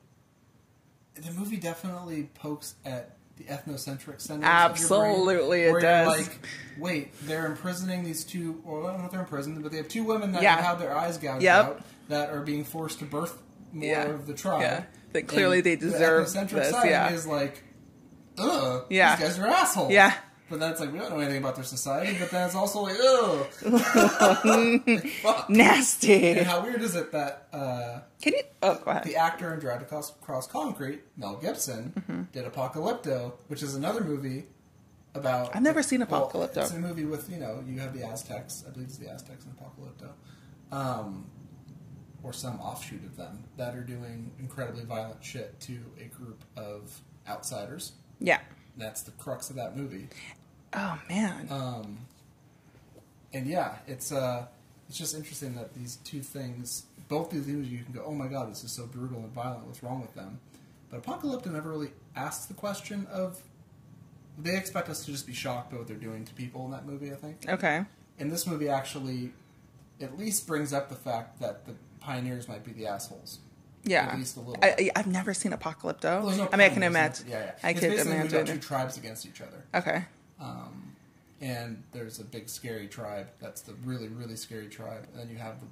The 1.14 1.30
movie 1.32 1.56
definitely 1.58 2.30
pokes 2.34 2.74
at 2.84 3.16
the 3.36 3.44
ethnocentric 3.44 4.20
centers. 4.20 4.44
Absolutely, 4.44 5.62
it 5.62 5.70
brain, 5.70 5.72
you're 5.72 5.80
does. 5.80 6.08
Like, 6.08 6.46
wait, 6.78 7.12
they're 7.26 7.46
imprisoning 7.46 8.04
these 8.04 8.24
two. 8.24 8.62
Well, 8.64 8.86
I 8.86 8.90
don't 8.92 9.00
know 9.00 9.06
if 9.06 9.10
they're 9.12 9.20
imprisoned, 9.20 9.62
but 9.62 9.72
they 9.72 9.78
have 9.78 9.88
two 9.88 10.04
women 10.04 10.32
that 10.32 10.42
Yeah. 10.42 10.60
have 10.60 10.78
their 10.78 10.96
eyes 10.96 11.18
gouged 11.18 11.42
Yep. 11.42 11.64
out 11.64 11.82
that 12.08 12.30
are 12.30 12.40
being 12.40 12.64
forced 12.64 12.98
to 13.00 13.04
birth 13.04 13.40
more 13.72 13.86
Yeah. 13.88 14.02
of 14.04 14.26
the 14.26 14.34
tribe. 14.34 14.60
Yeah. 14.62 14.84
That 15.12 15.28
clearly 15.28 15.60
they 15.60 15.74
the 15.74 15.90
deserve 15.90 16.26
ethnocentric 16.28 16.50
this, 16.50 16.70
side 16.70 16.88
yeah. 16.90 17.10
is 17.10 17.26
like, 17.26 17.62
ugh, 18.38 18.84
Yeah. 18.88 19.16
these 19.16 19.28
guys 19.28 19.38
are 19.38 19.46
assholes. 19.46 19.92
Yeah. 19.92 20.14
But 20.52 20.60
then 20.60 20.70
it's 20.72 20.80
like 20.80 20.92
we 20.92 20.98
don't 20.98 21.08
know 21.08 21.18
anything 21.18 21.38
about 21.38 21.54
their 21.54 21.64
society. 21.64 22.14
But 22.20 22.30
then 22.30 22.44
it's 22.44 22.54
also 22.54 22.82
like, 22.82 22.96
ugh, 23.64 25.44
nasty. 25.48 26.28
And 26.32 26.46
how 26.46 26.62
weird 26.62 26.82
is 26.82 26.94
it 26.94 27.10
that 27.12 27.48
uh, 27.54 28.00
Can 28.20 28.34
you? 28.34 28.42
Oh, 28.62 28.74
go 28.84 28.90
ahead. 28.90 29.04
the 29.04 29.16
actor 29.16 29.52
in 29.54 29.60
Drive 29.60 29.78
to 29.80 29.86
Cross, 29.86 30.12
Cross 30.20 30.48
Concrete, 30.48 31.00
Mel 31.16 31.36
Gibson, 31.36 31.94
Mm-hmm. 31.96 32.22
did 32.32 32.44
Apocalypto, 32.44 33.32
which 33.48 33.62
is 33.62 33.74
another 33.74 34.04
movie 34.04 34.44
about. 35.14 35.56
I've 35.56 35.62
never 35.62 35.82
seen 35.82 36.04
well, 36.06 36.28
Apocalypto. 36.30 36.58
it's 36.58 36.72
a 36.72 36.78
movie 36.78 37.06
with 37.06 37.30
you 37.30 37.38
know 37.38 37.64
you 37.66 37.80
have 37.80 37.96
the 37.96 38.04
Aztecs. 38.06 38.64
I 38.66 38.70
believe 38.72 38.88
it's 38.88 38.98
the 38.98 39.08
Aztecs 39.10 39.46
in 39.46 39.52
Apocalypto, 39.52 40.10
um, 40.76 41.26
or 42.22 42.34
some 42.34 42.60
offshoot 42.60 43.04
of 43.06 43.16
them 43.16 43.44
that 43.56 43.74
are 43.74 43.82
doing 43.84 44.30
incredibly 44.38 44.84
violent 44.84 45.24
shit 45.24 45.58
to 45.60 45.78
a 45.98 46.04
group 46.04 46.44
of 46.58 47.00
outsiders. 47.26 47.92
Yeah. 48.20 48.40
That's 48.76 49.02
the 49.02 49.10
crux 49.12 49.50
of 49.50 49.56
that 49.56 49.76
movie. 49.76 50.08
Oh 50.74 50.98
man. 51.08 51.46
Um, 51.50 51.98
and 53.32 53.46
yeah, 53.46 53.76
it's 53.86 54.12
uh, 54.12 54.46
it's 54.88 54.98
just 54.98 55.14
interesting 55.14 55.54
that 55.54 55.74
these 55.74 55.96
two 56.04 56.20
things, 56.20 56.84
both 57.08 57.30
these 57.30 57.46
movies, 57.46 57.70
you 57.70 57.84
can 57.84 57.92
go, 57.92 58.02
oh 58.06 58.12
my 58.14 58.26
god, 58.26 58.50
this 58.50 58.64
is 58.64 58.72
so 58.72 58.86
brutal 58.86 59.18
and 59.18 59.32
violent. 59.32 59.66
What's 59.66 59.82
wrong 59.82 60.00
with 60.00 60.14
them? 60.14 60.38
But 60.90 61.02
Apocalypto 61.02 61.46
never 61.46 61.70
really 61.70 61.90
asks 62.16 62.46
the 62.46 62.54
question 62.54 63.06
of. 63.10 63.40
They 64.38 64.56
expect 64.56 64.88
us 64.88 65.04
to 65.04 65.12
just 65.12 65.26
be 65.26 65.34
shocked 65.34 65.70
by 65.70 65.76
what 65.76 65.86
they're 65.86 65.96
doing 65.96 66.24
to 66.24 66.32
people 66.32 66.64
in 66.64 66.70
that 66.70 66.86
movie. 66.86 67.12
I 67.12 67.16
think. 67.16 67.44
okay. 67.48 67.84
And 68.18 68.30
this 68.30 68.46
movie 68.46 68.68
actually, 68.68 69.32
at 70.00 70.18
least 70.18 70.46
brings 70.46 70.72
up 70.72 70.88
the 70.88 70.94
fact 70.94 71.38
that 71.40 71.66
the 71.66 71.74
pioneers 72.00 72.48
might 72.48 72.64
be 72.64 72.72
the 72.72 72.86
assholes. 72.86 73.40
Yeah. 73.84 74.06
At 74.06 74.16
least 74.16 74.36
a 74.36 74.40
little. 74.40 74.56
I, 74.62 74.68
I, 74.78 74.90
I've 74.96 75.06
never 75.06 75.34
seen 75.34 75.52
Apocalypto. 75.52 76.22
Well, 76.24 76.36
no 76.36 76.48
I 76.52 76.56
mean, 76.56 76.70
I 76.70 76.74
can 76.74 76.82
imagine. 76.82 77.26
Yeah, 77.28 77.40
yeah. 77.40 77.52
I 77.62 77.70
it's 77.70 77.80
could 77.80 77.90
basically 77.90 78.12
a 78.12 78.22
movie 78.22 78.36
imagine. 78.36 78.56
two 78.56 78.62
tribes 78.66 78.96
against 78.96 79.26
each 79.26 79.40
other. 79.40 79.64
Okay. 79.74 80.04
Um, 80.42 80.92
and 81.40 81.82
there's 81.92 82.18
a 82.20 82.24
big 82.24 82.48
scary 82.48 82.86
tribe. 82.86 83.28
That's 83.40 83.62
the 83.62 83.74
really 83.84 84.08
really 84.08 84.36
scary 84.36 84.68
tribe. 84.68 85.06
And 85.12 85.20
then 85.20 85.30
you 85.30 85.36
have 85.36 85.60
the 85.60 85.66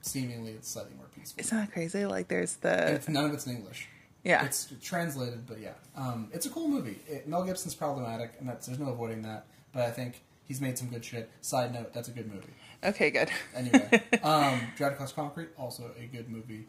seemingly 0.00 0.52
it's 0.52 0.68
slightly 0.68 0.94
more 0.96 1.06
peaceful. 1.14 1.40
Isn't 1.40 1.58
that 1.58 1.72
crazy? 1.72 2.06
Like, 2.06 2.28
there's 2.28 2.56
the 2.56 2.94
it's, 2.94 3.08
none 3.08 3.24
of 3.24 3.32
it's 3.32 3.46
in 3.46 3.56
English. 3.56 3.88
yeah. 4.24 4.44
It's 4.44 4.72
translated, 4.82 5.46
but 5.46 5.60
yeah, 5.60 5.72
um, 5.96 6.28
it's 6.32 6.46
a 6.46 6.50
cool 6.50 6.68
movie. 6.68 6.98
It, 7.06 7.28
Mel 7.28 7.44
Gibson's 7.44 7.74
problematic, 7.74 8.34
and 8.38 8.48
that's 8.48 8.66
there's 8.66 8.78
no 8.78 8.88
avoiding 8.88 9.22
that. 9.22 9.46
But 9.72 9.82
I 9.82 9.90
think 9.90 10.22
he's 10.44 10.60
made 10.60 10.78
some 10.78 10.88
good 10.88 11.04
shit. 11.04 11.30
Side 11.40 11.74
note, 11.74 11.92
that's 11.92 12.08
a 12.08 12.12
good 12.12 12.32
movie. 12.32 12.52
okay, 12.84 13.10
good. 13.10 13.30
Anyway, 13.54 14.02
um, 14.22 14.60
Dragged 14.76 14.94
Across 14.94 15.12
Concrete, 15.12 15.48
also 15.58 15.90
a 15.98 16.06
good 16.06 16.28
movie. 16.28 16.66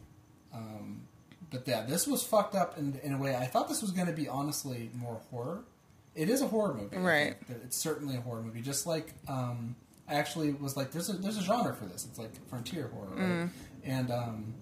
Um, 0.52 1.02
but 1.50 1.66
yeah, 1.66 1.82
this 1.82 2.06
was 2.06 2.22
fucked 2.22 2.54
up 2.54 2.78
in, 2.78 3.00
in 3.02 3.14
a 3.14 3.18
way. 3.18 3.34
I 3.36 3.46
thought 3.46 3.68
this 3.68 3.82
was 3.82 3.90
going 3.90 4.06
to 4.06 4.12
be 4.12 4.28
honestly 4.28 4.90
more 4.94 5.20
horror. 5.30 5.64
It 6.14 6.28
is 6.28 6.42
a 6.42 6.46
horror 6.48 6.74
movie, 6.74 6.96
Right. 6.96 7.36
It's 7.64 7.76
certainly 7.76 8.16
a 8.16 8.20
horror 8.20 8.42
movie. 8.42 8.60
Just 8.60 8.86
like 8.86 9.14
um, 9.28 9.76
I 10.08 10.14
actually 10.14 10.52
was 10.52 10.76
like, 10.76 10.90
there's 10.90 11.08
a 11.08 11.14
there's 11.14 11.36
a 11.38 11.42
genre 11.42 11.74
for 11.74 11.86
this. 11.86 12.04
It's 12.04 12.18
like 12.18 12.30
frontier 12.48 12.88
horror, 12.92 13.10
right? 13.14 13.28
Mm. 13.28 13.50
And 13.84 14.10
um, 14.10 14.54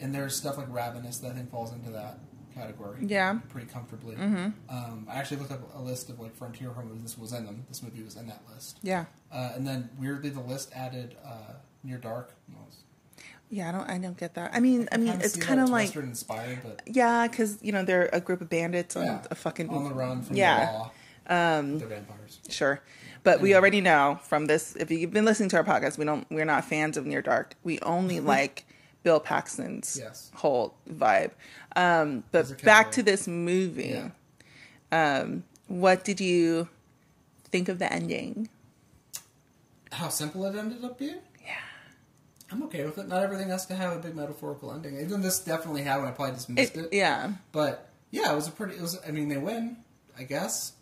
and 0.00 0.14
there's 0.14 0.36
stuff 0.36 0.58
like 0.58 0.66
Ravenous 0.68 1.18
that 1.18 1.30
I 1.32 1.34
think 1.34 1.50
falls 1.50 1.72
into 1.72 1.90
that 1.90 2.18
category. 2.54 2.98
Yeah. 3.06 3.38
pretty 3.48 3.66
comfortably. 3.66 4.14
Mm-hmm. 4.14 4.50
Um, 4.68 5.06
I 5.10 5.14
actually 5.16 5.38
looked 5.38 5.50
up 5.52 5.74
a 5.74 5.80
list 5.80 6.08
of 6.10 6.20
like 6.20 6.36
frontier 6.36 6.70
horror 6.70 6.86
movies. 6.86 7.02
This 7.02 7.18
was 7.18 7.32
in 7.32 7.46
them. 7.46 7.64
This 7.68 7.82
movie 7.82 8.02
was 8.02 8.16
in 8.16 8.26
that 8.28 8.42
list. 8.52 8.78
Yeah. 8.82 9.06
Uh, 9.32 9.50
and 9.54 9.66
then 9.66 9.88
weirdly, 9.98 10.30
the 10.30 10.40
list 10.40 10.70
added 10.74 11.16
uh, 11.24 11.54
Near 11.82 11.98
Dark. 11.98 12.32
Well, 12.52 12.68
Yeah, 13.54 13.68
I 13.68 13.72
don't. 13.72 13.88
I 13.88 13.98
don't 13.98 14.16
get 14.16 14.34
that. 14.34 14.50
I 14.52 14.58
mean, 14.58 14.88
I 14.90 14.96
mean, 14.96 15.20
it's 15.20 15.36
kind 15.36 15.60
of 15.60 15.68
like 15.68 15.86
Western 15.86 16.08
inspired, 16.08 16.58
but 16.64 16.82
yeah, 16.86 17.28
because 17.28 17.56
you 17.62 17.70
know 17.70 17.84
they're 17.84 18.10
a 18.12 18.20
group 18.20 18.40
of 18.40 18.50
bandits 18.50 18.96
on 18.96 19.06
yeah, 19.06 19.22
a 19.30 19.36
fucking 19.36 19.70
on 19.70 19.84
the 19.84 19.94
run 19.94 20.22
from 20.22 20.34
yeah. 20.34 20.66
the 20.66 20.72
law. 20.72 20.90
Um, 21.58 21.78
They're 21.78 21.86
vampires. 21.86 22.40
Sure. 22.48 22.80
But 23.22 23.40
we 23.40 23.54
already 23.54 23.80
know 23.80 24.18
from 24.24 24.46
this 24.46 24.74
if 24.74 24.90
you've 24.90 25.12
been 25.12 25.24
listening 25.24 25.50
to 25.50 25.56
our 25.56 25.62
podcast, 25.62 25.98
we 25.98 26.04
don't 26.04 26.26
we're 26.32 26.44
not 26.44 26.64
fans 26.64 26.96
of 26.96 27.06
Near 27.06 27.22
Dark. 27.22 27.54
We 27.62 27.78
only 27.80 28.18
like 28.34 28.66
Bill 29.04 29.20
Paxton's 29.20 30.00
Yes. 30.02 30.32
whole 30.34 30.74
vibe. 30.90 31.30
Um, 31.76 32.24
but 32.32 32.60
back 32.64 32.90
to 32.92 33.04
this 33.04 33.28
movie. 33.28 34.02
Yeah. 34.92 35.20
Um, 35.20 35.44
what 35.68 36.02
did 36.02 36.20
you 36.20 36.68
think 37.52 37.68
of 37.68 37.78
the 37.78 37.90
ending? 37.92 38.48
How 39.92 40.08
simple 40.08 40.44
it 40.46 40.56
ended 40.56 40.84
up 40.84 40.98
being? 40.98 41.20
I'm 42.54 42.62
okay 42.64 42.84
with 42.84 42.98
it. 42.98 43.08
Not 43.08 43.22
everything 43.22 43.48
has 43.48 43.66
to 43.66 43.74
have 43.74 43.96
a 43.96 43.98
big 43.98 44.14
metaphorical 44.14 44.72
ending. 44.72 45.00
Even 45.00 45.22
this 45.22 45.40
definitely 45.40 45.82
had 45.82 45.96
one. 45.96 46.06
I 46.06 46.12
probably 46.12 46.34
just 46.34 46.48
missed 46.48 46.76
It, 46.76 46.84
it. 46.86 46.92
yeah. 46.92 47.32
But 47.50 47.88
yeah, 48.12 48.32
it 48.32 48.36
was 48.36 48.46
a 48.46 48.52
pretty. 48.52 48.76
It 48.76 48.80
was. 48.80 48.96
I 49.06 49.10
mean, 49.10 49.28
they 49.28 49.38
win. 49.38 49.78
I 50.16 50.22
guess 50.22 50.74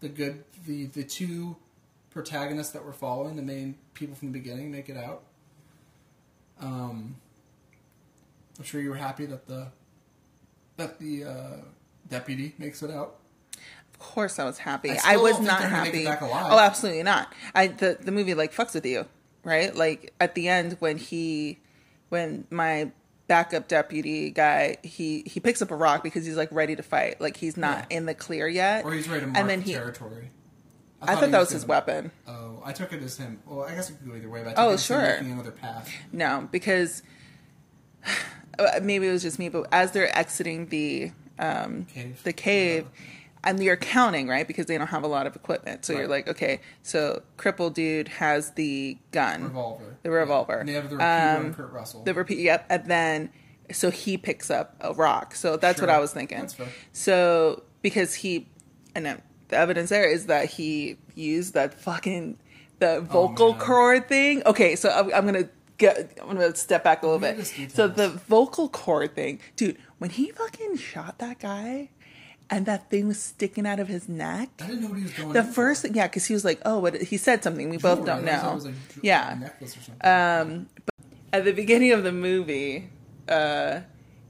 the 0.00 0.08
good. 0.08 0.44
The 0.66 0.86
the 0.86 1.02
two 1.02 1.56
protagonists 2.10 2.72
that 2.74 2.84
we're 2.84 2.92
following, 2.92 3.34
the 3.34 3.42
main 3.42 3.74
people 3.94 4.14
from 4.14 4.28
the 4.32 4.38
beginning, 4.38 4.70
make 4.70 4.88
it 4.88 4.96
out. 4.96 5.22
Um, 6.60 7.16
I'm 8.58 8.64
sure 8.64 8.80
you 8.80 8.90
were 8.90 8.96
happy 8.96 9.26
that 9.26 9.48
the 9.48 9.66
that 10.76 10.98
the 11.00 11.24
uh, 11.24 11.56
deputy 12.08 12.54
makes 12.58 12.82
it 12.84 12.90
out. 12.90 13.16
Of 13.92 13.98
course 13.98 14.38
I 14.38 14.44
was 14.44 14.58
happy. 14.58 14.90
I 14.90 14.98
I, 15.14 15.16
was 15.16 15.40
not 15.40 15.60
happy. 15.62 16.02
it 16.02 16.04
back 16.06 16.20
alive. 16.20 16.52
Oh, 16.52 16.58
absolutely 16.58 17.02
not. 17.02 17.32
I 17.54 17.66
the 17.66 17.98
the 18.00 18.12
movie 18.12 18.34
like 18.34 18.54
fucks 18.54 18.74
with 18.74 18.86
you, 18.86 19.06
right? 19.44 19.74
Like 19.74 20.12
at 20.20 20.34
the 20.34 20.48
end 20.48 20.76
when 20.80 20.96
he 20.98 21.58
when 22.08 22.46
my 22.50 22.90
backup 23.28 23.68
deputy 23.68 24.30
guy 24.30 24.76
he 24.82 25.22
he 25.26 25.38
picks 25.40 25.62
up 25.62 25.70
a 25.70 25.76
rock 25.76 26.02
because 26.02 26.26
he's 26.26 26.36
like 26.36 26.50
ready 26.52 26.74
to 26.76 26.82
fight. 26.82 27.20
Like 27.20 27.36
he's 27.36 27.56
not 27.56 27.86
Yeah. 27.90 27.98
in 27.98 28.06
the 28.06 28.14
clear 28.14 28.48
yet. 28.48 28.84
Or 28.84 28.92
he's 28.92 29.08
ready 29.08 29.20
to 29.20 29.26
mark 29.28 29.38
and 29.38 29.48
then 29.48 29.60
he 29.62 29.72
territory. 29.74 30.30
I 31.02 31.14
thought 31.14 31.24
he 31.26 31.30
that 31.30 31.38
was 31.38 31.50
his 31.50 31.62
gonna- 31.64 31.70
weapon. 31.78 32.10
Oh, 32.26 32.60
I 32.64 32.72
took 32.72 32.92
it 32.92 33.02
as 33.02 33.16
him. 33.16 33.38
Well, 33.46 33.62
I 33.64 33.74
guess 33.74 33.88
it 33.88 33.94
could 33.98 34.10
go 34.10 34.16
either 34.16 34.28
way. 34.28 34.40
But 34.42 34.50
I 34.50 34.52
took 34.52 34.58
Oh, 34.58 34.70
it 34.70 34.74
as 34.74 34.84
sure. 34.84 35.00
another 35.00 35.50
path. 35.52 35.90
No, 36.12 36.48
because 36.52 37.02
uh, 38.58 38.80
maybe 38.82 39.06
it 39.08 39.12
was 39.12 39.22
just 39.22 39.38
me, 39.38 39.48
but 39.48 39.66
as 39.72 39.92
they're 39.92 40.16
exiting 40.16 40.66
the 40.66 41.12
um, 41.38 41.86
Cave. 41.86 42.22
the 42.24 42.32
cave, 42.32 42.86
and 43.44 43.62
you're 43.62 43.76
counting 43.76 44.28
right 44.28 44.46
because 44.46 44.66
they 44.66 44.76
don't 44.78 44.88
have 44.88 45.02
a 45.02 45.06
lot 45.08 45.26
of 45.26 45.34
equipment. 45.36 45.84
So 45.84 45.92
you're 45.94 46.08
like, 46.08 46.28
okay, 46.28 46.60
so 46.82 47.22
crippled 47.36 47.74
dude 47.74 48.08
has 48.08 48.50
the 48.52 48.98
gun, 49.12 49.40
The 49.42 49.48
Revolver. 49.48 49.96
the 50.02 50.10
revolver, 50.10 50.58
And 50.60 50.68
they 50.68 50.72
have 50.74 50.90
the 50.90 50.96
repeater 50.96 51.36
Um, 51.46 51.54
Kurt 51.54 51.72
Russell. 51.72 52.02
the 52.04 52.14
repeat. 52.14 52.38
Yep, 52.38 52.66
and 52.68 52.84
then 52.86 53.30
so 53.72 53.90
he 53.90 54.16
picks 54.18 54.50
up 54.50 54.74
a 54.80 54.92
rock. 54.92 55.34
So 55.34 55.56
that's 55.56 55.78
Sure. 55.78 55.86
what 55.88 55.94
I 55.94 56.00
was 56.00 56.12
thinking. 56.12 56.48
So 56.92 57.62
because 57.82 58.14
he 58.14 58.48
and 58.94 59.06
then 59.06 59.22
the 59.48 59.56
evidence 59.56 59.90
there 59.90 60.08
is 60.08 60.26
that 60.26 60.46
he 60.46 60.96
used 61.14 61.54
that 61.54 61.74
fucking 61.74 62.38
the 62.78 63.00
vocal 63.00 63.48
Oh, 63.50 63.54
cord 63.54 64.08
thing. 64.08 64.42
Okay, 64.46 64.74
so 64.76 64.90
I'm, 64.90 65.12
I'm 65.14 65.24
gonna 65.24 65.48
get 65.78 66.18
I'm 66.20 66.28
gonna 66.36 66.54
step 66.56 66.82
back 66.84 67.02
a 67.02 67.06
little 67.06 67.20
bit. 67.20 67.46
So 67.70 67.88
the 67.88 68.08
vocal 68.08 68.68
cord 68.68 69.14
thing, 69.14 69.40
dude. 69.56 69.78
When 69.98 70.10
he 70.10 70.30
fucking 70.30 70.76
shot 70.78 71.18
that 71.18 71.38
guy, 71.40 71.90
and 72.50 72.66
that 72.66 72.90
thing 72.90 73.06
was 73.08 73.20
sticking 73.22 73.66
out 73.66 73.78
of 73.80 73.88
his 73.88 74.08
neck. 74.08 74.48
I 74.60 74.66
didn't 74.66 74.82
know 74.82 74.88
what 74.88 74.96
he 74.98 75.04
was 75.04 75.12
going 75.12 75.32
The 75.32 75.38
in 75.40 75.46
for. 75.46 75.52
first, 75.52 75.86
yeah, 75.94 76.06
because 76.08 76.26
he 76.26 76.34
was 76.34 76.44
like, 76.44 76.60
"Oh, 76.64 76.78
what?" 76.80 77.00
He 77.00 77.16
said 77.16 77.42
something. 77.44 77.68
We 77.70 77.76
both 77.78 78.04
don't 78.04 78.24
know. 78.24 78.52
was 78.54 78.64
like 78.66 78.74
yeah, 79.02 79.36
necklace 79.38 79.76
or 79.76 79.80
something. 79.80 80.08
um, 80.08 80.68
but 80.86 80.94
at 81.32 81.44
the 81.44 81.52
beginning 81.52 81.92
of 81.92 82.02
the 82.02 82.12
movie, 82.12 82.88
uh, 83.28 83.80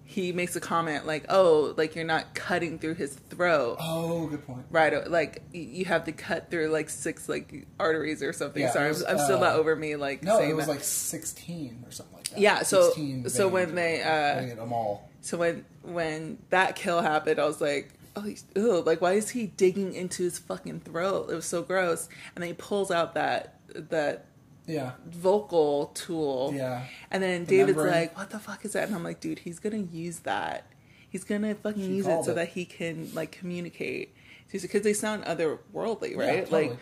he 0.05 0.33
makes 0.33 0.57
a 0.57 0.61
comment 0.61 1.07
like, 1.07 1.25
"Oh, 1.29 1.73
like 1.77 1.95
you're 1.95 2.05
not 2.05 2.35
cutting 2.35 2.79
through 2.79 2.95
his 2.95 3.15
throat, 3.15 3.77
oh, 3.81 4.27
good 4.27 4.45
point. 4.47 4.67
right? 4.71 5.09
Like 5.09 5.43
you 5.53 5.85
have 5.87 6.05
to 6.05 6.13
cut 6.13 6.51
through 6.51 6.69
like 6.69 6.91
six 6.91 7.29
like 7.29 7.67
arteries 7.79 8.23
or 8.23 8.33
something." 8.33 8.61
Yeah, 8.61 8.73
Sorry, 8.73 8.91
it 8.91 9.03
I'm, 9.09 9.17
I'm 9.17 9.25
still 9.25 9.39
uh, 9.39 9.47
not 9.49 9.55
over 9.57 9.75
me 9.77 9.97
like 9.97 10.23
No, 10.25 10.41
it 10.41 10.53
was 10.55 10.67
that. 10.67 10.73
like 10.73 10.83
16 10.85 11.85
or 11.87 11.91
something 11.93 12.17
like 12.17 12.29
that. 12.31 12.39
Yeah, 12.41 12.63
so- 12.65 12.93
so 13.29 13.49
when 13.49 13.75
they, 13.75 14.03
uh, 14.03 14.55
them 14.57 14.73
all. 14.73 15.09
so 15.21 15.39
when 15.39 15.65
when 15.83 16.39
that 16.51 16.75
kill 16.77 17.01
happened, 17.01 17.39
I 17.41 17.47
was 17.47 17.61
like. 17.61 17.93
Oh, 18.21 18.25
he's, 18.27 18.45
ew, 18.55 18.83
like 18.83 19.01
why 19.01 19.13
is 19.13 19.31
he 19.31 19.47
digging 19.47 19.95
into 19.95 20.23
his 20.25 20.39
fucking 20.39 20.81
throat? 20.81 21.31
It 21.31 21.35
was 21.35 21.47
so 21.47 21.63
gross. 21.63 22.09
And 22.35 22.43
then 22.43 22.49
he 22.51 22.55
pulls 22.55 22.91
out 22.91 23.15
that 23.15 23.55
that 23.75 24.27
Yeah. 24.67 24.93
vocal 25.07 25.87
tool. 25.95 26.53
Yeah. 26.55 26.85
And 27.11 27.23
then 27.23 27.45
The 27.47 27.57
David's 27.57 27.77
membrane. 27.77 27.95
like, 28.01 28.17
"What 28.19 28.31
the 28.31 28.39
fuck 28.39 28.65
is 28.65 28.73
that?" 28.75 28.87
And 28.89 28.95
I'm 28.95 29.03
like, 29.05 29.21
"Dude, 29.21 29.39
he's 29.41 29.59
gonna 29.59 29.79
use 29.79 30.21
that. 30.21 30.67
He's 31.09 31.25
gonna 31.25 31.55
fucking 31.55 31.83
She 31.83 31.95
use 31.95 32.07
it 32.07 32.25
so 32.25 32.33
it. 32.33 32.35
that 32.35 32.49
he 32.49 32.65
can 32.65 33.11
like 33.15 33.33
communicate." 33.33 34.15
Because 34.53 34.83
they 34.83 34.93
sound 34.93 35.25
otherworldly, 35.25 36.17
right? 36.17 36.35
Yeah, 36.35 36.41
totally. 36.45 36.69
Like, 36.71 36.79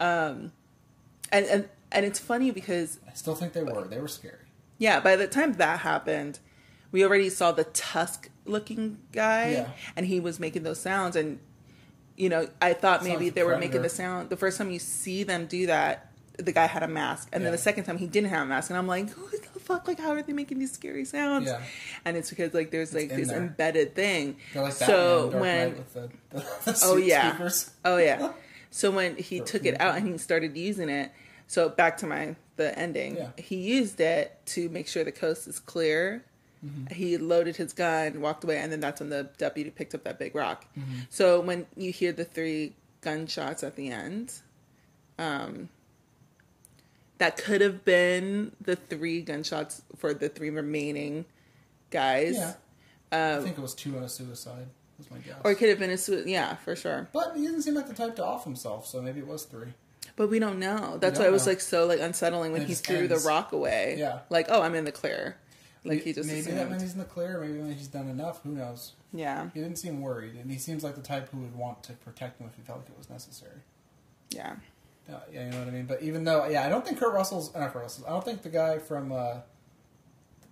um, 0.00 0.52
and 1.32 1.44
and 1.46 1.68
and 1.92 2.06
it's 2.06 2.18
funny 2.18 2.50
because 2.52 2.98
I 3.08 3.12
still 3.14 3.34
think 3.34 3.52
they 3.52 3.62
were. 3.62 3.86
They 3.88 4.00
were 4.00 4.08
scary. 4.08 4.46
yeah, 4.78 5.00
by 5.00 5.16
the 5.16 5.26
time 5.26 5.54
that 5.54 5.80
happened, 5.80 6.38
we 6.92 7.04
already 7.04 7.28
saw 7.30 7.52
the 7.52 7.64
tusk 7.64 8.30
looking 8.44 8.98
guy, 9.12 9.50
Yeah. 9.52 9.68
and 9.96 10.06
he 10.06 10.20
was 10.20 10.40
making 10.40 10.62
those 10.62 10.80
sounds. 10.80 11.16
And 11.16 11.38
you 12.16 12.28
know, 12.28 12.48
I 12.60 12.72
thought 12.72 13.04
maybe 13.04 13.26
like 13.26 13.34
they 13.34 13.44
were 13.44 13.58
making 13.58 13.82
the 13.82 13.88
sound. 13.88 14.28
The 14.30 14.36
first 14.36 14.58
time 14.58 14.70
you 14.70 14.78
see 14.80 15.22
them 15.22 15.46
do 15.46 15.66
that, 15.66 16.10
the 16.36 16.50
guy 16.52 16.66
had 16.66 16.82
a 16.82 16.88
mask, 16.88 17.28
and 17.32 17.44
then 17.44 17.52
the 17.52 17.58
second 17.58 17.84
time 17.84 17.98
he 17.98 18.06
didn't 18.06 18.30
have 18.30 18.42
a 18.42 18.46
mask, 18.46 18.70
and 18.70 18.78
I'm 18.78 18.86
like, 18.88 19.10
who 19.10 19.28
the 19.30 19.60
fuck? 19.60 19.86
Like, 19.86 19.98
how 20.00 20.10
are 20.12 20.22
they 20.22 20.32
making 20.32 20.58
these 20.58 20.72
scary 20.72 21.04
sounds? 21.04 21.46
Yeah. 21.46 21.60
And 22.04 22.16
it's 22.16 22.30
because 22.30 22.54
like 22.54 22.70
there's 22.70 22.94
like 22.94 23.08
this 23.10 23.28
there. 23.28 23.36
embedded 23.38 23.94
thing. 23.94 24.36
Like 24.54 24.72
so 24.72 25.28
when 25.38 25.70
with 25.76 25.94
the, 25.94 26.10
the, 26.30 26.38
the 26.72 26.80
Oh 26.84 26.96
yeah. 26.96 27.30
speakers. 27.30 27.70
Oh 27.84 27.98
yeah. 27.98 28.32
So 28.70 28.90
when 28.90 29.16
he 29.16 29.40
took 29.40 29.64
it 29.64 29.80
out 29.80 29.96
and 29.96 30.06
he 30.08 30.18
started 30.18 30.56
using 30.56 30.88
it, 30.88 31.10
so 31.46 31.68
back 31.68 31.96
to 31.98 32.06
my 32.06 32.34
the 32.56 32.76
ending, 32.78 33.16
Yeah. 33.16 33.28
he 33.36 33.56
used 33.56 34.00
it 34.00 34.38
to 34.46 34.68
make 34.70 34.88
sure 34.88 35.04
the 35.04 35.12
coast 35.12 35.46
is 35.48 35.58
clear. 35.60 36.24
Mm-hmm. 36.64 36.92
He 36.94 37.16
loaded 37.18 37.56
his 37.56 37.72
gun, 37.72 38.20
walked 38.20 38.44
away, 38.44 38.58
and 38.58 38.72
then 38.72 38.80
that's 38.80 39.00
when 39.00 39.10
the 39.10 39.28
deputy 39.38 39.70
picked 39.70 39.94
up 39.94 40.04
that 40.04 40.18
big 40.18 40.34
rock. 40.34 40.66
Mm-hmm. 40.78 41.00
So 41.10 41.40
when 41.40 41.66
you 41.76 41.92
hear 41.92 42.12
the 42.12 42.24
three 42.24 42.74
gunshots 43.00 43.62
at 43.62 43.76
the 43.76 43.90
end, 43.90 44.34
um, 45.18 45.68
that 47.18 47.36
could 47.36 47.60
have 47.60 47.84
been 47.84 48.52
the 48.60 48.76
three 48.76 49.22
gunshots 49.22 49.82
for 49.96 50.14
the 50.14 50.28
three 50.28 50.50
remaining 50.50 51.24
guys. 51.90 52.36
Yeah. 52.36 52.54
I 53.10 53.40
think 53.40 53.56
it 53.58 53.60
was 53.60 53.74
two 53.74 53.96
on 53.96 54.02
a 54.02 54.08
suicide. 54.08 54.66
Was 54.98 55.10
my 55.10 55.18
guess. 55.18 55.34
Um, 55.34 55.40
Or 55.44 55.52
it 55.52 55.56
could 55.56 55.68
have 55.68 55.78
been 55.78 55.90
a 55.90 55.98
suicide. 55.98 56.28
yeah, 56.28 56.56
for 56.56 56.76
sure. 56.76 57.08
but 57.12 57.36
he 57.36 57.44
doesn't 57.44 57.62
seem 57.62 57.74
like 57.74 57.86
the 57.88 57.94
type 57.94 58.16
to 58.16 58.24
off 58.24 58.44
himself, 58.44 58.86
so 58.86 59.00
maybe 59.00 59.20
it 59.20 59.26
was 59.26 59.44
three. 59.44 59.68
But 60.16 60.28
we 60.28 60.40
don't 60.40 60.58
know. 60.58 60.98
That's 60.98 61.14
don't 61.18 61.24
why 61.26 61.28
it 61.28 61.32
was 61.32 61.46
know. 61.46 61.52
like 61.52 61.60
so 61.60 61.86
like 61.86 62.00
unsettling 62.00 62.50
when 62.52 62.66
he 62.66 62.74
threw 62.74 63.06
the 63.06 63.18
rock 63.18 63.52
away. 63.52 63.96
Yeah. 63.98 64.20
Like, 64.28 64.46
oh, 64.48 64.60
I'm 64.62 64.74
in 64.74 64.84
the 64.84 64.90
clear. 64.92 65.36
Like 65.84 66.02
he 66.02 66.12
just 66.12 66.28
maybe 66.28 66.42
that 66.42 66.54
assumed. 66.54 66.70
means 66.70 66.82
he's 66.82 66.92
in 66.92 66.98
the 66.98 67.04
clear. 67.04 67.40
Maybe 67.40 67.58
that 67.58 67.74
he's 67.74 67.88
done 67.88 68.08
enough. 68.08 68.42
Who 68.42 68.50
knows? 68.50 68.92
Yeah. 69.12 69.48
He 69.54 69.60
didn't 69.60 69.76
seem 69.78 70.00
worried, 70.00 70.34
and 70.34 70.50
he 70.50 70.58
seems 70.58 70.84
like 70.84 70.94
the 70.94 71.02
type 71.02 71.30
who 71.30 71.38
would 71.38 71.54
want 71.56 71.82
to 71.84 71.92
protect 71.94 72.40
him 72.40 72.48
if 72.48 72.56
he 72.56 72.62
felt 72.62 72.80
like 72.80 72.88
it 72.88 72.98
was 72.98 73.08
necessary. 73.08 73.60
Yeah. 74.30 74.56
Uh, 75.10 75.20
yeah, 75.32 75.46
you 75.46 75.50
know 75.50 75.60
what 75.60 75.68
I 75.68 75.70
mean. 75.70 75.86
But 75.86 76.02
even 76.02 76.24
though, 76.24 76.46
yeah, 76.46 76.66
I 76.66 76.68
don't 76.68 76.84
think 76.84 76.98
Kurt 76.98 77.14
Russell's 77.14 77.54
uh, 77.54 77.60
not 77.60 77.72
Kurt 77.72 77.82
Russell. 77.82 78.04
I 78.06 78.10
don't 78.10 78.24
think 78.24 78.42
the 78.42 78.50
guy 78.50 78.78
from 78.78 79.12
uh, 79.12 79.38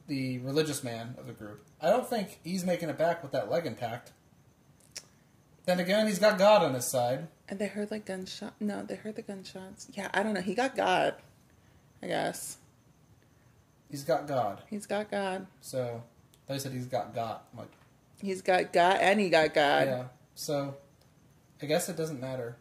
the 0.07 0.39
religious 0.39 0.83
man 0.83 1.15
of 1.19 1.27
the 1.27 1.33
group. 1.33 1.63
I 1.81 1.91
don't 1.91 2.09
think 2.09 2.39
he's 2.43 2.65
making 2.65 2.89
it 2.89 2.97
back 2.97 3.23
with 3.23 3.33
that 3.33 3.51
leg 3.51 3.67
intact. 3.67 4.13
Then 5.67 5.81
again, 5.81 6.07
he's 6.07 6.21
got 6.21 6.39
God 6.39 6.63
on 6.63 6.75
his 6.75 6.87
side. 6.87 7.27
And 7.49 7.59
they 7.59 7.67
heard 7.67 7.91
like 7.91 8.07
gunshot. 8.07 8.55
No, 8.61 8.83
they 8.83 8.95
heard 8.95 9.17
the 9.17 9.23
gunshots. 9.23 9.89
Yeah, 9.93 10.09
I 10.15 10.23
don't 10.23 10.33
know. 10.33 10.41
He 10.41 10.55
got 10.55 10.77
God. 10.77 11.17
I 12.03 12.07
guess 12.07 12.59
He's 13.91 14.05
got 14.05 14.27
God. 14.27 14.63
he's 14.69 14.87
got 14.87 15.11
God. 15.11 15.47
So 15.61 16.03
they 16.49 16.59
said 16.59 16.73
he's 16.73 16.87
got 16.87 17.15
God. 17.15 17.41
I'm 17.53 17.61
like, 17.61 17.73
He's 18.21 18.41
got 18.43 18.73
God, 18.73 18.99
and 19.01 19.21
he 19.21 19.29
got 19.29 19.53
God. 19.55 19.87
yeah. 19.87 20.05
So 20.35 20.75
I 21.63 21.67
guess 21.67 21.89
it 21.89 21.97
doesn't 21.97 22.21
matter, 22.21 22.57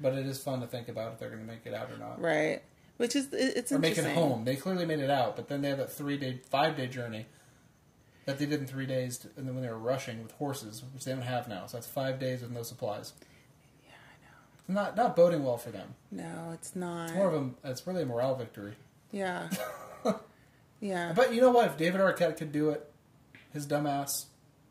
but 0.00 0.14
it 0.14 0.26
is 0.26 0.42
fun 0.42 0.60
to 0.60 0.66
think 0.66 0.88
about 0.88 1.12
if 1.12 1.18
they're 1.18 1.28
going 1.30 1.40
to 1.40 1.46
make 1.46 1.66
it 1.66 1.74
out 1.74 1.90
or 1.90 1.98
not. 1.98 2.20
Right. 2.20 2.62
Which 2.96 3.16
is 3.16 3.28
it's 3.32 3.72
or 3.72 3.78
make 3.78 3.98
it 3.98 4.04
home. 4.14 4.44
They 4.44 4.56
clearly 4.56 4.84
made 4.86 5.00
it 5.00 5.10
out, 5.10 5.34
but 5.36 5.48
then 5.48 5.62
they 5.62 5.68
have 5.68 5.78
that 5.78 5.92
three 5.92 6.16
day, 6.18 6.40
five 6.50 6.76
day 6.76 6.86
journey 6.86 7.26
that 8.26 8.38
they 8.38 8.46
did 8.46 8.60
in 8.60 8.66
three 8.66 8.86
days, 8.86 9.18
to, 9.18 9.28
and 9.36 9.46
then 9.48 9.54
when 9.54 9.62
they 9.64 9.70
were 9.70 9.78
rushing 9.78 10.22
with 10.22 10.32
horses, 10.32 10.82
which 10.94 11.04
they 11.04 11.12
don't 11.12 11.22
have 11.22 11.48
now, 11.48 11.66
so 11.66 11.76
that's 11.78 11.86
five 11.86 12.18
days 12.20 12.42
with 12.42 12.50
no 12.50 12.62
supplies. 12.62 13.14
Yeah, 13.84 13.92
I 13.94 14.72
know. 14.74 14.80
Not 14.82 14.96
not 14.96 15.16
boding 15.16 15.42
well 15.44 15.56
for 15.56 15.70
them. 15.70 15.94
No, 16.10 16.50
it's 16.52 16.76
not. 16.76 17.06
It's 17.06 17.14
more 17.14 17.28
of 17.32 17.34
a 17.64 17.68
it's 17.70 17.86
really 17.86 18.02
a 18.02 18.06
morale 18.06 18.34
victory. 18.36 18.74
Yeah. 19.12 19.48
yeah. 20.80 21.12
But 21.14 21.32
you 21.34 21.40
know 21.40 21.50
what? 21.50 21.66
If 21.68 21.76
David 21.76 22.00
Arquette 22.00 22.36
could 22.36 22.52
do 22.52 22.70
it, 22.70 22.90
his 23.52 23.66
dumbass, 23.66 24.26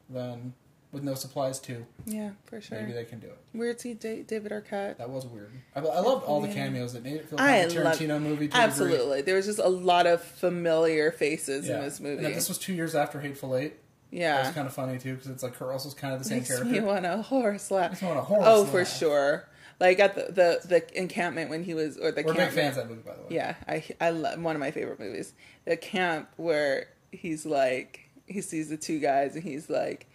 then 0.10 0.54
with 0.92 1.04
no 1.04 1.13
supplies 1.13 1.60
too, 1.60 1.86
Yeah, 2.08 2.32
for 2.46 2.60
sure. 2.60 2.80
maybe 2.80 2.94
they 2.94 3.06
can 3.06 3.20
do 3.20 3.28
it. 3.28 3.38
Weird 3.54 3.80
see 3.80 3.94
Da- 3.94 4.24
David 4.24 4.51
Arquette. 4.51 4.98
That 4.98 5.10
was 5.12 5.25
weird. 5.28 5.51
I, 5.75 5.80
I 5.82 6.00
loved 6.00 6.25
all 6.25 6.42
the 6.42 6.48
cameos. 6.48 6.94
that 6.94 7.04
made 7.04 7.13
it 7.13 7.30
feel 7.30 7.38
like 7.38 7.66
a 7.66 7.75
Tarantino 7.75 8.20
movie. 8.20 8.48
To. 8.48 8.58
Absolutely. 8.58 9.22
There 9.22 9.36
was 9.36 9.46
just 9.46 9.60
a 9.60 9.70
lot 9.70 10.08
of 10.08 10.24
familiar 10.24 11.12
faces 11.12 11.68
Yeah. 11.68 11.75
in 11.78 11.82
this 11.84 12.00
movie. 12.00 12.25
And 12.25 12.34
this 12.34 12.50
was 12.50 12.58
two 12.58 12.74
years 12.74 12.96
after 12.96 13.20
Hateful 13.20 13.56
Eight. 13.56 13.75
Yeah. 14.12 14.42
was 14.48 14.56
kind 14.56 14.66
of 14.66 14.74
funny 14.74 14.98
too, 14.98 15.13
because 15.13 15.30
it's 15.30 15.44
like 15.44 15.54
Kurt 15.54 15.68
Russell's 15.68 15.94
kind 15.94 16.13
of 16.16 16.20
the 16.20 16.25
same 16.25 16.39
Makes 16.39 16.48
character. 16.50 16.74
You 16.74 16.82
want 16.84 17.06
a 17.06 17.22
horse 17.22 17.70
laugh. 17.70 18.01
Me 18.01 18.08
want 18.08 18.20
a 18.20 18.24
horse 18.24 18.44
Oh, 18.44 18.66
for 18.66 18.84
sure. 18.84 19.48
Like 19.80 20.00
at 20.00 20.16
the, 20.16 20.24
the 20.32 20.68
the 20.68 20.98
encampment 21.00 21.50
when 21.50 21.64
he 21.64 21.74
was 21.74 21.98
or 21.98 22.12
the 22.12 22.22
We're 22.24 22.34
big 22.34 22.42
camp. 22.44 22.54
fans 22.54 22.78
of 22.78 22.84
that 22.88 22.90
movie, 22.90 23.02
by 23.08 23.16
the 23.16 23.22
way. 23.22 23.28
Yeah, 23.30 23.56
I 23.68 23.84
I 24.02 24.10
love 24.10 24.42
one 24.42 24.56
of 24.56 24.60
my 24.60 24.72
favorite 24.72 25.00
movies. 25.00 25.34
The 25.66 25.78
camp 25.78 26.30
where 26.38 26.88
he's 27.12 27.46
like 27.46 28.10
he 28.28 28.42
sees 28.42 28.70
the 28.70 28.78
two 28.78 29.00
guys 29.00 29.36
and 29.36 29.44
he's 29.44 29.70
like 29.70 30.08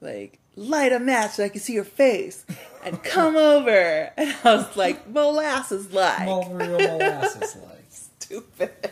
like 0.00 0.38
light 0.56 0.92
a 0.92 0.98
match 1.00 1.32
so 1.32 1.44
I 1.44 1.48
can 1.48 1.60
see 1.60 1.72
your 1.74 1.84
face 1.84 2.46
and 2.84 3.02
come 3.04 3.36
over 3.36 4.12
and 4.16 4.34
I 4.44 4.54
was 4.54 4.76
like 4.76 5.08
molasses 5.08 5.92
like 5.92 6.20
molasses 6.26 7.56
like. 7.56 7.76
stupid. 7.88 8.90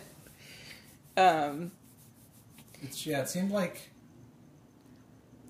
Um 1.16 1.70
It's 2.82 3.06
yeah. 3.06 3.20
It 3.22 3.28
seemed 3.28 3.50
like 3.52 3.90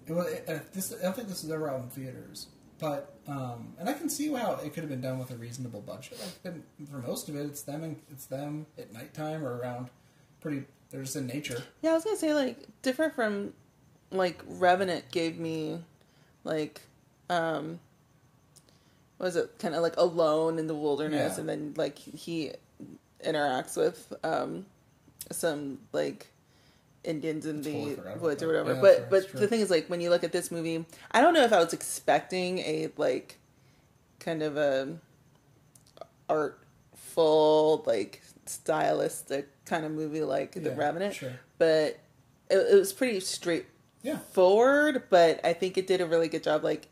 it 0.07 0.13
was. 0.13 0.27
Uh, 0.47 0.61
this 0.73 0.95
I 0.99 1.03
don't 1.05 1.17
think 1.17 1.29
this 1.29 1.43
was 1.43 1.51
ever 1.51 1.69
out 1.71 1.81
in 1.83 1.89
theaters, 1.89 2.47
but 2.78 3.14
um, 3.26 3.75
and 3.78 3.88
I 3.88 3.92
can 3.92 4.08
see 4.08 4.32
how 4.32 4.52
it 4.64 4.73
could 4.75 4.82
have 4.82 4.88
been 4.88 5.00
done 5.00 5.18
with 5.18 5.30
a 5.30 5.37
reasonable 5.37 5.80
budget. 5.80 6.18
Like 6.20 6.42
been, 6.42 6.62
for 6.90 6.99
most 6.99 7.28
of 7.28 7.37
it, 7.37 7.44
it's 7.47 7.62
them. 7.62 7.82
And, 7.85 7.97
it's 8.11 8.26
them 8.26 8.66
at 8.78 8.92
nighttime 8.92 9.44
or 9.44 9.58
around. 9.58 9.88
Pretty. 10.40 10.64
They're 10.90 11.02
just 11.02 11.16
in 11.16 11.26
nature. 11.26 11.62
Yeah, 11.82 11.90
I 11.90 11.94
was 11.94 12.04
gonna 12.04 12.16
say 12.16 12.35
like 12.35 12.66
different 12.82 13.14
from 13.14 13.52
like 14.11 14.40
Revenant 14.47 15.11
gave 15.11 15.38
me 15.38 15.80
like 16.44 16.80
um 17.28 17.78
was 19.18 19.37
it 19.37 19.58
kind 19.58 19.75
of 19.75 19.82
like 19.82 19.97
alone 19.97 20.58
in 20.58 20.66
the 20.66 20.75
wilderness, 20.75 21.35
Yeah. 21.35 21.40
and 21.40 21.49
then 21.49 21.75
like 21.76 21.99
he 21.99 22.52
interacts 23.25 23.76
with 23.76 24.12
um, 24.23 24.64
some 25.32 25.78
like 25.92 26.28
Indians 27.05 27.47
in 27.47 27.62
the 27.62 27.95
about 27.95 28.21
woods 28.21 28.43
or 28.43 28.49
whatever. 28.49 28.75
Yeah, 28.75 28.81
but 28.81 29.11
but 29.11 29.33
the 29.33 29.47
thing 29.47 29.61
is, 29.61 29.71
like 29.71 29.88
when 29.88 30.00
you 30.00 30.11
look 30.11 30.25
at 30.25 30.33
this 30.33 30.50
movie, 30.50 30.85
I 31.11 31.21
don't 31.21 31.35
know 31.35 31.45
if 31.45 31.52
I 31.52 31.62
was 31.62 31.73
expecting 31.73 32.59
a 32.61 32.88
like 32.97 33.38
kind 34.19 34.43
of 34.43 34.57
a 34.57 34.99
artful 36.28 37.83
like 37.87 38.23
stylistic 38.47 39.49
kind 39.64 39.85
of 39.85 39.93
movie 39.93 40.23
like 40.23 40.52
The 40.52 40.73
Revenant, 40.73 41.14
sure. 41.14 41.38
but 41.59 41.99
it, 42.50 42.57
it 42.57 42.75
was 42.78 42.93
pretty 42.93 43.21
straightforward. 43.21 44.95
Yeah. 44.95 45.00
but 45.11 45.40
I 45.45 45.52
think 45.52 45.78
it 45.78 45.87
did 45.87 46.00
a 46.00 46.07
really 46.07 46.28
good 46.28 46.43
job 46.43 46.64
like 46.64 46.88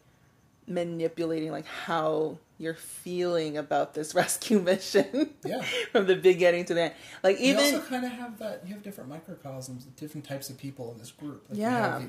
manipulating 0.67 1.51
like 1.51 1.67
how 1.67 2.39
you're 2.59 2.75
feeling 2.75 3.57
about 3.57 3.95
this 3.95 4.15
rescue 4.15 4.61
mission. 4.61 5.31
Yeah. 5.45 5.63
From 5.93 6.07
the 6.07 6.17
beginning 6.17 6.65
to 6.67 6.75
the 6.75 6.83
end. 6.83 6.95
Like 7.23 7.39
even 7.39 7.65
You 7.65 7.77
also 7.77 7.89
kind 7.89 8.05
of 8.05 8.13
have 8.13 8.39
that. 8.39 8.63
You 8.67 8.75
have 8.75 8.83
different 8.83 9.11
microcosms, 9.11 9.85
different 9.97 10.27
types 10.27 10.51
of 10.51 10.59
people 10.59 10.93
in 10.93 10.99
this 10.99 11.11
group. 11.13 11.45
Like 11.49 11.59
Yeah. 11.59 12.03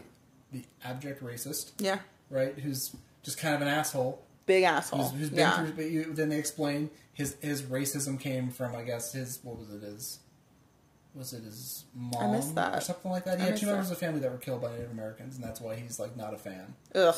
the, 0.52 0.60
the 0.60 0.66
abject 0.84 1.24
racist, 1.24 1.72
yeah, 1.80 2.00
right? 2.30 2.58
Who's 2.58 2.96
just 3.24 3.38
kind 3.38 3.56
of 3.56 3.62
an 3.62 3.68
asshole. 3.68 4.22
big 4.46 4.64
asshole. 4.64 5.04
Who's, 5.10 5.20
who's 5.20 5.30
been 5.30 5.40
yeah. 5.40 5.58
through, 5.58 5.74
but 5.74 5.86
you, 5.92 6.14
then 6.14 6.30
they 6.30 6.38
explain 6.40 6.90
his 7.14 7.36
his 7.42 7.64
racism 7.64 8.20
came 8.20 8.50
from, 8.50 8.76
I 8.76 8.84
guess, 8.84 9.12
his 9.14 9.40
what 9.44 9.58
was 9.58 9.70
it? 9.74 9.82
His 9.82 10.20
was 11.14 11.34
it 11.34 11.44
his 11.44 11.84
mom 11.96 12.36
or 12.36 12.80
something 12.80 13.12
like 13.12 13.26
that? 13.26 13.34
I 13.34 13.38
He 13.38 13.42
had 13.44 13.52
missed 13.52 13.64
two 13.64 13.68
members 13.68 13.92
of 13.92 14.00
the 14.00 14.06
family 14.06 14.20
that 14.22 14.32
were 14.32 14.38
killed 14.38 14.62
by 14.62 14.72
Native 14.72 14.92
Americans, 14.92 15.36
and 15.36 15.44
that's 15.44 15.60
why 15.60 15.76
he's 15.76 16.00
like 16.00 16.16
not 16.16 16.34
a 16.34 16.38
fan. 16.38 16.76
Ugh. 16.96 17.16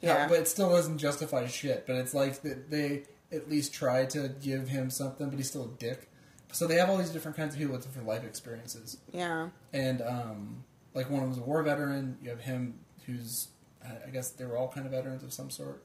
Yeah, 0.00 0.28
but 0.28 0.38
it 0.38 0.48
still 0.48 0.70
doesn't 0.70 0.98
justify 0.98 1.46
shit. 1.46 1.86
But 1.86 1.96
it's 1.96 2.14
like 2.14 2.40
they 2.42 3.04
at 3.32 3.48
least 3.50 3.72
try 3.74 4.06
to 4.06 4.28
give 4.40 4.68
him 4.68 4.90
something, 4.90 5.28
but 5.28 5.36
he's 5.36 5.48
still 5.48 5.64
a 5.64 5.78
dick. 5.78 6.08
So 6.52 6.66
they 6.66 6.76
have 6.76 6.88
all 6.88 6.96
these 6.96 7.10
different 7.10 7.36
kinds 7.36 7.54
of 7.54 7.60
people 7.60 7.74
with 7.74 7.84
different 7.84 8.08
life 8.08 8.24
experiences, 8.24 8.96
yeah. 9.12 9.48
and 9.74 10.00
um, 10.00 10.64
like 10.94 11.10
one 11.10 11.22
of 11.22 11.28
them's 11.28 11.38
a 11.38 11.42
war 11.42 11.62
veteran. 11.62 12.16
You 12.22 12.30
have 12.30 12.40
him 12.40 12.78
who's, 13.04 13.48
I 13.84 14.08
guess 14.10 14.30
they 14.30 14.46
were 14.46 14.56
all 14.56 14.68
kind 14.68 14.86
of 14.86 14.92
veterans 14.92 15.22
of 15.22 15.32
some 15.32 15.50
sort. 15.50 15.84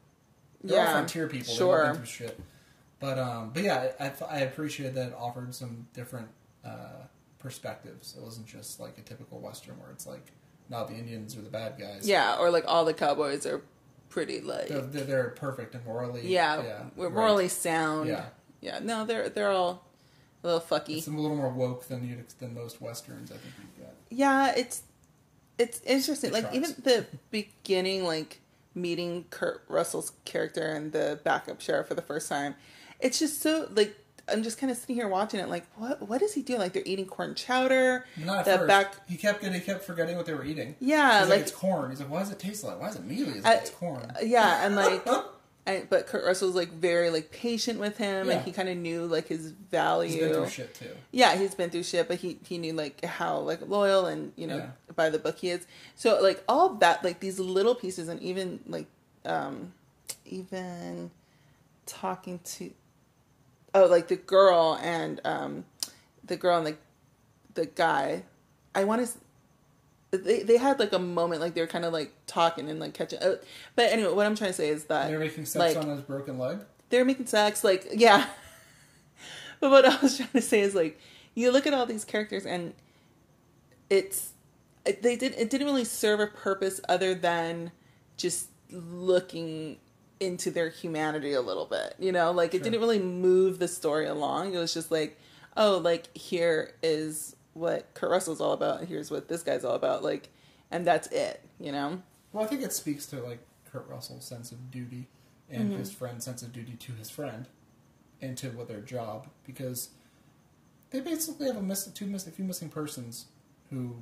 They're 0.63 0.79
all 0.79 0.85
Yeah, 0.85 0.91
frontier 0.93 1.27
people. 1.27 1.53
sure. 1.53 1.87
All 1.87 1.95
through 1.95 2.05
shit. 2.05 2.39
But 2.99 3.19
um, 3.19 3.51
but 3.53 3.63
yeah, 3.63 3.89
I 3.99 4.05
I, 4.05 4.13
I 4.29 4.37
appreciated 4.39 4.95
that 4.95 5.07
it 5.09 5.15
offered 5.17 5.53
some 5.53 5.87
different 5.93 6.29
uh, 6.63 7.07
perspectives. 7.39 8.15
It 8.17 8.23
wasn't 8.23 8.47
just 8.47 8.79
like 8.79 8.97
a 8.97 9.01
typical 9.01 9.39
western 9.41 9.77
where 9.79 9.91
it's 9.91 10.07
like, 10.07 10.31
not 10.69 10.87
the 10.87 10.95
Indians 10.95 11.35
are 11.35 11.41
the 11.41 11.49
bad 11.49 11.77
guys. 11.77 12.07
Yeah, 12.07 12.37
or 12.37 12.49
like 12.49 12.63
all 12.67 12.85
the 12.85 12.93
cowboys 12.93 13.45
are 13.45 13.61
pretty 14.13 14.41
like 14.41 14.67
They're, 14.67 14.81
they're, 14.81 15.29
perfect 15.29 15.73
and 15.73 15.83
morally. 15.85 16.21
yeah, 16.27 16.61
yeah 16.61 16.83
we're 16.95 17.07
right. 17.07 17.15
morally 17.15 17.47
sound. 17.47 18.07
Yeah. 18.07 18.25
Yeah. 18.61 18.77
No, 18.79 19.05
they're 19.05 19.27
they're 19.27 19.49
all 19.49 19.87
a 20.43 20.47
little 20.47 20.61
fucky. 20.61 20.97
It's 20.97 21.07
a 21.07 21.09
little 21.09 21.35
more 21.35 21.49
woke 21.49 21.87
than 21.87 22.07
you 22.07 22.23
than 22.37 22.53
most 22.53 22.79
westerns. 22.79 23.31
I 23.31 23.37
think 23.37 23.53
you've 23.57 23.87
got. 23.87 23.95
Yeah, 24.11 24.53
it's 24.55 24.83
it's 25.57 25.81
interesting. 25.81 26.29
It 26.29 26.33
like 26.33 26.43
tries. 26.43 26.55
even 26.55 26.75
the 26.83 27.07
beginning, 27.31 28.05
like 28.05 28.39
meeting 28.75 29.25
Kurt 29.31 29.63
Russell's 29.67 30.11
character 30.25 30.61
and 30.61 30.91
the 30.91 31.19
backup 31.23 31.59
sheriff 31.59 31.87
for 31.87 31.95
the 31.95 32.03
first 32.03 32.29
time, 32.29 32.53
it's 32.99 33.17
just 33.17 33.41
so 33.41 33.67
like 33.71 33.97
I'm 34.31 34.41
just 34.43 34.57
kind 34.57 34.71
of 34.71 34.77
sitting 34.77 34.95
here 34.95 35.07
watching 35.07 35.39
it, 35.41 35.49
like 35.49 35.65
what 35.75 36.07
what 36.07 36.21
is 36.21 36.33
he 36.33 36.41
doing? 36.41 36.59
Like 36.59 36.73
they're 36.73 36.83
eating 36.85 37.05
corn 37.05 37.35
chowder. 37.35 38.05
Not 38.17 38.39
at 38.39 38.45
the 38.45 38.57
first. 38.59 38.67
back, 38.67 39.09
He 39.09 39.17
kept 39.17 39.41
getting, 39.41 39.59
he 39.59 39.65
kept 39.65 39.83
forgetting 39.83 40.15
what 40.15 40.25
they 40.25 40.33
were 40.33 40.45
eating. 40.45 40.75
yeah, 40.79 41.19
He's 41.19 41.29
like, 41.29 41.37
like 41.39 41.41
it's 41.41 41.51
corn. 41.51 41.89
He's 41.89 41.99
like, 41.99 42.09
why 42.09 42.19
does 42.19 42.31
it 42.31 42.39
taste 42.39 42.63
like? 42.63 42.79
Why 42.79 42.87
does 42.87 42.95
it 42.95 43.05
mealy? 43.05 43.33
He's 43.33 43.43
like, 43.43 43.61
it's 43.61 43.69
corn. 43.71 44.11
yeah, 44.23 44.65
and 44.65 44.75
like. 44.75 45.05
I, 45.65 45.83
but 45.89 46.07
Kurt 46.07 46.25
Russell's 46.25 46.55
like 46.55 46.73
very 46.73 47.09
like 47.09 47.31
patient 47.31 47.79
with 47.79 47.97
him, 47.97 48.27
Yeah. 48.27 48.33
and 48.33 48.43
he 48.43 48.51
kind 48.51 48.67
of 48.67 48.75
knew 48.75 49.05
like 49.05 49.29
his 49.29 49.51
value. 49.51 50.11
He's 50.11 50.19
been 50.19 50.33
through 50.33 50.49
shit 50.49 50.73
too. 50.75 50.89
Yeah, 51.11 51.37
he's 51.37 51.55
been 51.55 51.69
through 51.69 51.83
shit, 51.83 52.09
but 52.09 52.17
he 52.17 52.37
he 52.45 52.57
knew 52.57 52.73
like 52.73 53.05
how 53.05 53.37
like 53.39 53.61
loyal 53.65 54.05
and 54.07 54.33
you 54.35 54.45
know 54.45 54.57
Yeah. 54.57 54.69
by 54.93 55.09
the 55.09 55.19
book 55.19 55.37
he 55.39 55.51
is. 55.51 55.65
So 55.95 56.21
like 56.21 56.43
all 56.49 56.73
that 56.75 57.01
like 57.05 57.21
these 57.21 57.39
little 57.39 57.75
pieces 57.75 58.09
and 58.09 58.21
even 58.21 58.59
like 58.67 58.87
um 59.25 59.71
even 60.25 61.11
talking 61.85 62.39
to 62.43 62.71
oh 63.73 63.85
like 63.85 64.07
the 64.07 64.15
girl 64.15 64.79
and 64.81 65.19
um 65.25 65.65
the 66.23 66.37
girl 66.37 66.57
and 66.57 66.67
the 66.67 66.77
the 67.53 67.65
guy. 67.65 68.23
I 68.75 68.83
want 68.85 69.05
to 69.05 69.13
they 70.17 70.43
they 70.43 70.57
had 70.57 70.79
like 70.79 70.93
a 70.93 70.99
moment 70.99 71.41
like 71.41 71.53
they 71.53 71.61
were 71.61 71.67
kind 71.67 71.85
of 71.85 71.93
like 71.93 72.11
talking 72.27 72.69
and 72.69 72.79
like 72.79 72.93
catching 72.93 73.19
uh, 73.19 73.35
but 73.75 73.91
anyway 73.91 74.13
what 74.13 74.25
i'm 74.25 74.35
trying 74.35 74.51
to 74.51 74.55
say 74.55 74.69
is 74.69 74.85
that 74.85 75.09
They're 75.09 75.19
making 75.19 75.45
sex 75.45 75.75
like 75.75 75.83
on 75.83 75.89
his 75.89 76.01
broken 76.01 76.37
leg. 76.37 76.59
they're 76.89 77.05
making 77.05 77.25
sex 77.25 77.63
like 77.63 77.87
yeah 77.93 78.27
but 79.59 79.71
what 79.71 79.85
i 79.85 79.99
was 80.01 80.17
trying 80.17 80.29
to 80.29 80.41
say 80.41 80.61
is 80.61 80.75
like 80.75 80.99
you 81.33 81.51
look 81.51 81.65
at 81.65 81.73
all 81.73 81.85
these 81.85 82.05
characters 82.05 82.45
and 82.45 82.73
it's 83.89 84.33
it, 84.85 85.01
they 85.01 85.15
did 85.15 85.33
it 85.35 85.49
didn't 85.49 85.65
really 85.65 85.85
serve 85.85 86.19
a 86.19 86.27
purpose 86.27 86.79
other 86.87 87.15
than 87.15 87.71
just 88.17 88.49
looking 88.71 89.77
into 90.23 90.49
their 90.51 90.69
humanity 90.69 91.33
a 91.33 91.41
little 91.41 91.65
bit 91.65 91.95
you 91.99 92.11
know 92.11 92.31
like 92.31 92.53
it 92.53 92.57
Sure. 92.59 92.63
didn't 92.65 92.79
really 92.79 92.99
move 92.99 93.59
the 93.59 93.67
story 93.67 94.05
along 94.07 94.53
it 94.53 94.57
was 94.57 94.73
just 94.73 94.91
like 94.91 95.19
oh 95.57 95.77
like 95.83 96.15
here 96.17 96.73
is 96.81 97.35
what 97.53 97.93
kurt 97.93 98.09
russell's 98.09 98.41
all 98.41 98.53
about 98.53 98.79
and 98.79 98.87
here's 98.87 99.11
what 99.11 99.27
this 99.27 99.43
guy's 99.43 99.63
all 99.65 99.75
about 99.75 100.03
like 100.03 100.29
and 100.71 100.85
that's 100.87 101.07
it 101.09 101.41
you 101.59 101.71
know 101.71 102.01
Well, 102.31 102.43
I 102.43 102.47
think 102.47 102.61
it 102.63 102.73
speaks 102.73 103.05
to 103.07 103.21
like 103.21 103.39
Kurt 103.71 103.87
Russell's 103.87 104.25
sense 104.25 104.51
of 104.51 104.69
duty 104.71 105.07
and 105.49 105.69
Mm-hmm. 105.69 105.79
his 105.79 105.91
friend's 105.91 106.25
sense 106.25 106.41
of 106.41 106.51
duty 106.53 106.73
to 106.73 106.91
his 106.93 107.09
friend 107.09 107.47
and 108.21 108.37
to 108.37 108.49
what 108.49 108.67
their 108.67 108.81
job 108.81 109.27
because 109.45 109.89
they 110.91 110.99
basically 110.99 111.47
have 111.47 111.57
a 111.57 111.61
miss 111.61 111.85
two 111.87 112.05
miss 112.07 112.25
a 112.27 112.31
few 112.31 112.45
missing 112.45 112.69
persons 112.69 113.25
who 113.69 113.97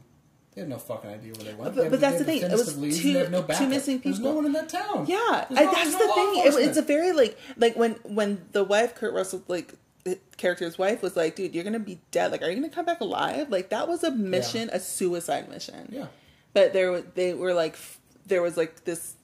they 0.53 0.61
have 0.61 0.69
no 0.69 0.77
fucking 0.77 1.09
idea 1.09 1.33
where 1.33 1.43
they 1.45 1.53
went. 1.53 1.63
But- 1.63 1.75
They 1.75 1.81
have- 1.83 1.91
but 1.91 1.99
that's 2.01 2.17
the 2.19 2.23
thing, 2.25 2.41
it 2.41 2.51
was 2.51 2.67
of 2.69 2.77
leads 2.79 2.95
and 2.97 3.03
two- 3.03 3.29
no 3.29 3.41
two 3.43 3.67
missing 3.67 3.99
There's 4.03 4.19
no 4.19 4.33
one 4.33 4.45
in 4.45 4.53
that 4.53 4.69
town. 4.69 5.05
Yeah, 5.07 5.45
There's 5.49 5.59
I, 5.59 5.65
that's 5.65 5.75
there's 5.75 5.91
the 5.93 6.13
thing. 6.13 6.31
It, 6.63 6.67
it's 6.69 6.77
a 6.77 6.81
very 6.81 7.11
like 7.13 7.37
like 7.57 7.75
when 7.75 7.93
when 8.03 8.45
the 8.51 8.63
wife 8.63 8.95
Kurt 8.95 9.13
Russell 9.13 9.43
like 9.47 9.73
character's 10.37 10.77
wife 10.77 11.01
was 11.03 11.15
like, 11.15 11.35
"Dude, 11.35 11.53
you're 11.53 11.63
gonna 11.63 11.79
be 11.79 11.99
dead. 12.11 12.31
Like, 12.31 12.41
are 12.41 12.49
you 12.49 12.55
gonna 12.55 12.69
come 12.69 12.85
back 12.85 13.01
alive?" 13.01 13.49
Like 13.49 13.69
that 13.69 13.87
was 13.87 14.03
a 14.03 14.11
mission, 14.11 14.69
a 14.73 14.79
suicide 14.79 15.47
mission. 15.49 15.87
yeah. 15.91 16.07
But 16.53 16.73
there 16.73 16.91
wa- 16.91 17.01
they 17.15 17.33
were 17.33 17.53
like 17.53 17.77
there 18.25 18.41
was 18.41 18.57
like 18.57 18.83
this 18.83 19.15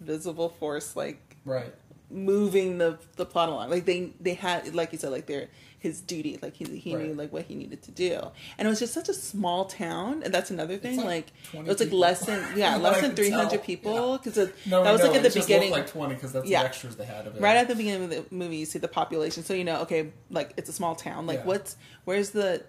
invisible 0.00 0.48
force 0.50 0.94
like 0.96 1.36
Right. 1.44 1.74
moving 2.10 2.78
the 2.78 2.98
the 3.16 3.24
plot 3.26 3.48
along. 3.48 3.70
Like 3.70 3.84
they 3.86 4.12
they 4.20 4.34
had 4.34 4.74
like 4.74 4.92
you 4.92 4.98
said 4.98 5.10
like 5.10 5.26
their 5.26 5.48
his 5.80 6.00
duty 6.00 6.38
like 6.42 6.54
he 6.56 6.64
he 6.78 6.94
knew 6.94 7.14
like 7.14 7.32
what 7.32 7.44
he 7.44 7.54
needed 7.54 7.82
to 7.82 7.90
do. 7.92 8.20
And 8.58 8.66
it 8.66 8.68
was 8.68 8.80
just 8.80 8.92
such 8.92 9.08
a 9.08 9.14
small 9.14 9.66
town 9.66 10.22
and 10.24 10.34
that's 10.34 10.50
another 10.50 10.76
thing 10.76 10.96
like 10.96 11.06
like, 11.06 11.32
it 11.54 11.68
was 11.68 11.68
like 11.68 11.78
people. 11.78 11.98
less 12.00 12.26
than 12.26 12.58
yeah, 12.58 12.76
less 12.86 13.00
than 13.00 13.14
300 13.14 13.62
people 13.62 14.18
cuz 14.18 14.36
No, 14.66 14.82
that 14.82 14.90
was 14.92 15.00
know. 15.02 15.06
like 15.08 15.16
at 15.16 15.22
the 15.32 15.40
beginning 15.40 15.70
like 15.70 15.86
twenty 15.86 16.14
because 16.14 16.32
that's 16.32 16.48
Yeah. 16.48 16.62
the 16.62 16.68
extras 16.68 16.96
they 16.96 17.04
had 17.04 17.26
of 17.28 17.36
it. 17.36 17.40
right 17.40 17.56
at 17.56 17.68
the 17.68 17.76
beginning 17.76 18.04
of 18.04 18.10
the 18.10 18.24
movie 18.34 18.56
you 18.56 18.66
see 18.66 18.78
the 18.80 18.88
population 18.88 19.44
so 19.44 19.54
you 19.54 19.64
know 19.64 19.80
okay 19.82 20.10
like 20.30 20.52
it's 20.56 20.68
a 20.68 20.72
small 20.72 20.94
town 20.96 21.26
like 21.26 21.38
Yeah. 21.40 21.44
what's 21.46 21.76
where's 22.04 22.30
the 22.30 22.64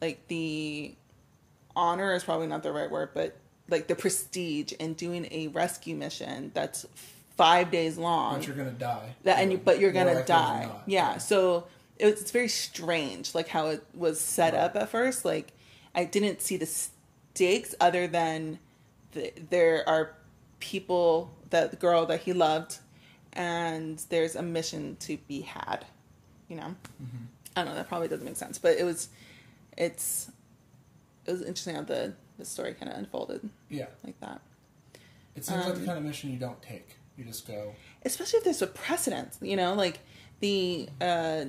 like 0.00 0.26
the 0.28 0.94
honor 1.76 2.14
is 2.14 2.24
probably 2.24 2.46
not 2.48 2.62
the 2.62 2.72
right 2.72 2.90
word 2.90 3.10
but 3.14 3.36
like 3.70 3.86
the 3.86 3.94
prestige 3.94 4.72
in 4.72 4.94
doing 4.94 5.28
a 5.30 5.48
rescue 5.48 5.94
mission 5.94 6.50
that's 6.54 6.86
five 7.36 7.70
days 7.70 7.96
long 7.98 8.38
But 8.38 8.46
you're 8.48 8.56
gonna 8.56 8.72
die. 8.72 9.14
that 9.22 9.38
and 9.38 9.52
you 9.52 9.58
but 9.58 9.78
you're 9.78 9.92
More 9.92 10.04
gonna 10.06 10.24
die 10.24 10.64
not. 10.66 10.82
yeah 10.86 11.18
so 11.18 11.66
it 11.98 12.04
was, 12.06 12.20
it's 12.20 12.30
very 12.30 12.48
strange 12.48 13.34
like 13.34 13.48
how 13.48 13.66
it 13.68 13.84
was 13.94 14.20
set 14.20 14.54
Right. 14.54 14.60
up 14.62 14.76
at 14.76 14.88
first 14.88 15.24
like 15.24 15.52
i 15.94 16.04
didn't 16.04 16.40
see 16.42 16.56
the 16.56 16.66
stakes 16.66 17.74
other 17.80 18.06
than 18.06 18.58
the, 19.12 19.32
there 19.50 19.88
are 19.88 20.14
people 20.60 21.30
that 21.50 21.70
the 21.70 21.76
girl 21.76 22.06
that 22.06 22.20
he 22.20 22.32
loved 22.32 22.78
and 23.32 23.98
there's 24.10 24.36
a 24.36 24.42
mission 24.42 24.96
to 25.00 25.16
be 25.28 25.40
had 25.42 25.84
you 26.48 26.56
know 26.56 26.74
Mm-hmm. 27.02 27.24
i 27.56 27.62
don't 27.62 27.66
know 27.70 27.74
that 27.74 27.88
probably 27.88 28.08
doesn't 28.08 28.24
make 28.24 28.36
sense 28.36 28.58
but 28.58 28.76
it 28.78 28.84
was 28.84 29.08
it's 29.76 30.30
it 31.26 31.30
was 31.32 31.40
interesting 31.42 31.74
how 31.74 31.82
the 31.82 32.14
the 32.38 32.44
story 32.44 32.74
kind 32.74 32.90
of 32.92 32.98
unfolded 32.98 33.48
Yeah. 33.68 33.86
like 34.04 34.18
that 34.20 34.40
It 35.36 35.44
seems 35.44 35.64
like 35.64 35.74
the 35.74 35.80
Um, 35.80 35.86
kind 35.86 35.98
of 35.98 36.04
mission 36.04 36.30
you 36.30 36.38
don't 36.38 36.60
take. 36.62 36.96
You 37.16 37.24
just 37.24 37.46
go. 37.48 37.74
especially 38.04 38.38
if 38.38 38.44
there's 38.44 38.62
a 38.62 38.66
precedent, 38.68 39.36
you 39.42 39.56
know, 39.56 39.74
like 39.74 39.98
the 40.40 40.88
uh, 41.00 41.46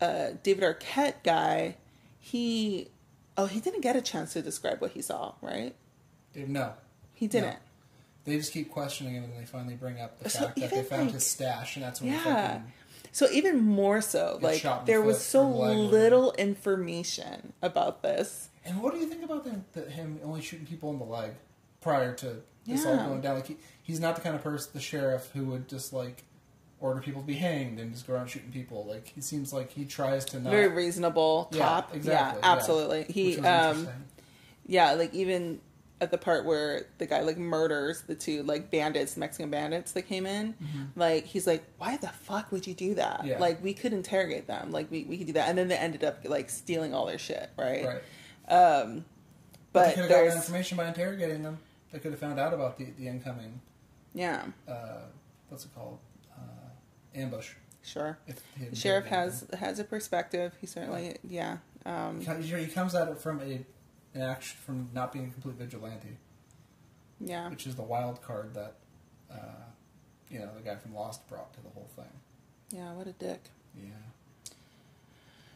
uh, 0.00 0.28
David 0.42 0.64
Arquette 0.64 1.22
guy, 1.24 1.76
he 2.18 2.88
oh 3.36 3.46
he 3.46 3.60
didn't 3.60 3.80
get 3.80 3.96
a 3.96 4.02
chance 4.02 4.32
to 4.34 4.42
describe 4.42 4.80
what 4.80 4.92
he 4.92 5.02
saw, 5.02 5.34
right? 5.42 5.74
No. 6.34 6.74
He 7.14 7.26
didn't. 7.26 7.56
They 8.24 8.36
just 8.36 8.52
keep 8.52 8.70
questioning 8.70 9.14
him, 9.14 9.24
and 9.24 9.40
they 9.40 9.46
finally 9.46 9.74
bring 9.76 10.00
up 10.00 10.18
the 10.18 10.28
So 10.28 10.40
fact 10.46 10.60
that 10.60 10.70
they 10.70 10.82
found 10.82 11.04
like- 11.04 11.14
his 11.14 11.24
stash, 11.26 11.76
and 11.76 11.84
that's 11.84 12.00
when 12.00 12.12
Yeah. 12.12 12.60
So 13.12 13.28
even 13.30 13.58
more 13.64 14.02
so, 14.02 14.38
like 14.42 14.60
shot 14.60 14.80
in 14.80 14.86
the 14.86 14.92
there 14.92 15.00
was 15.00 15.22
so 15.24 15.48
little 15.48 16.32
information 16.34 17.54
about 17.62 18.02
this. 18.02 18.50
And 18.64 18.82
what 18.82 18.92
do 18.92 19.00
you 19.00 19.06
think 19.06 19.22
about 19.24 19.44
the, 19.44 19.60
the, 19.80 19.88
him 19.90 20.20
only 20.22 20.42
shooting 20.42 20.66
people 20.66 20.90
in 20.90 20.98
the 20.98 21.04
leg 21.04 21.30
prior 21.80 22.12
to 22.16 22.42
this 22.66 22.84
all 22.84 22.96
going 22.96 23.22
down? 23.22 23.36
Like 23.36 23.46
he, 23.46 23.56
he's 23.82 24.00
not 24.00 24.16
the 24.16 24.20
kind 24.20 24.34
of 24.36 24.42
person, 24.42 24.70
the 24.74 24.80
sheriff, 24.80 25.30
who 25.32 25.44
would 25.46 25.66
just 25.68 25.94
like 25.94 26.24
order 26.80 27.00
people 27.00 27.22
to 27.22 27.26
be 27.26 27.34
hanged 27.34 27.80
and 27.80 27.92
just 27.92 28.06
go 28.06 28.14
around 28.14 28.28
shooting 28.28 28.52
people. 28.52 28.84
Like 28.86 29.08
he 29.08 29.20
seems 29.20 29.52
like 29.52 29.70
he 29.70 29.84
tries 29.84 30.24
to 30.26 30.40
not. 30.40 30.50
Very 30.50 30.68
reasonable 30.68 31.48
Yeah, 31.52 31.82
exactly, 31.92 32.12
Yeah, 32.12 32.34
yeah. 32.34 32.40
absolutely. 32.42 33.04
He 33.04 33.38
um 33.40 33.88
yeah, 34.66 34.92
like 34.92 35.14
even 35.14 35.60
at 35.98 36.10
the 36.10 36.18
part 36.18 36.44
where 36.44 36.86
the 36.98 37.06
guy 37.06 37.20
like 37.22 37.38
murders 37.38 38.02
the 38.02 38.14
two 38.14 38.42
like 38.42 38.70
bandits, 38.70 39.16
Mexican 39.16 39.50
bandits 39.50 39.92
that 39.92 40.02
came 40.02 40.26
in, 40.26 40.54
like 40.94 41.24
he's 41.24 41.46
like, 41.46 41.64
Why 41.78 41.96
the 41.96 42.08
fuck 42.08 42.52
would 42.52 42.66
you 42.66 42.74
do 42.74 42.94
that? 42.94 43.20
Mm-hmm. 43.20 43.28
Yeah. 43.28 43.38
Like 43.38 43.62
we 43.64 43.72
could 43.72 43.92
interrogate 43.94 44.46
them. 44.46 44.70
Like 44.72 44.90
we, 44.90 45.04
we 45.04 45.16
could 45.16 45.28
do 45.28 45.32
that. 45.34 45.48
And 45.48 45.56
then 45.56 45.68
they 45.68 45.76
ended 45.76 46.04
up 46.04 46.18
like 46.24 46.50
stealing 46.50 46.92
all 46.92 47.06
their 47.06 47.18
shit, 47.18 47.48
right? 47.56 47.86
Right. 47.86 48.02
Um 48.52 49.04
But, 49.72 49.80
they 49.80 49.88
but 49.88 49.94
could 49.94 50.00
have 50.02 50.10
gotten 50.10 50.36
information 50.36 50.76
by 50.76 50.88
interrogating 50.88 51.42
them. 51.42 51.58
They 51.92 51.98
could 52.00 52.10
have 52.10 52.20
found 52.20 52.38
out 52.38 52.52
about 52.52 52.76
the, 52.76 52.86
the 52.98 53.08
incoming, 53.08 53.60
yeah, 54.12 54.44
uh, 54.68 54.98
what's 55.48 55.64
it 55.64 55.74
called, 55.74 55.98
ambush. 57.16 57.52
sure. 57.82 58.18
The 58.70 58.76
sheriff 58.76 59.06
has 59.06 59.46
has 59.58 59.78
a 59.78 59.84
perspective. 59.84 60.52
He 60.60 60.66
certainly 60.66 61.16
yeah. 61.28 61.58
Um. 61.84 62.20
He, 62.20 62.66
comes 62.66 62.94
at 62.94 63.08
it 63.08 63.18
from 63.18 63.40
a 63.40 63.64
an 64.14 64.22
action 64.22 64.58
from 64.64 64.88
not 64.92 65.12
being 65.12 65.26
a 65.26 65.30
complete 65.30 65.56
vigilante, 65.56 66.16
yeah. 67.20 67.48
which 67.50 67.66
is 67.66 67.76
the 67.76 67.82
wild 67.82 68.22
card 68.22 68.54
that 68.54 68.74
uh, 69.30 69.36
you 70.30 70.38
know 70.38 70.48
the 70.56 70.62
guy 70.62 70.76
from 70.76 70.94
Lost 70.94 71.28
brought 71.28 71.52
to 71.54 71.60
the 71.62 71.68
whole 71.70 71.88
thing. 71.94 72.04
Yeah, 72.70 72.92
what 72.94 73.06
a 73.06 73.12
dick. 73.12 73.40
Yeah. 73.76 73.90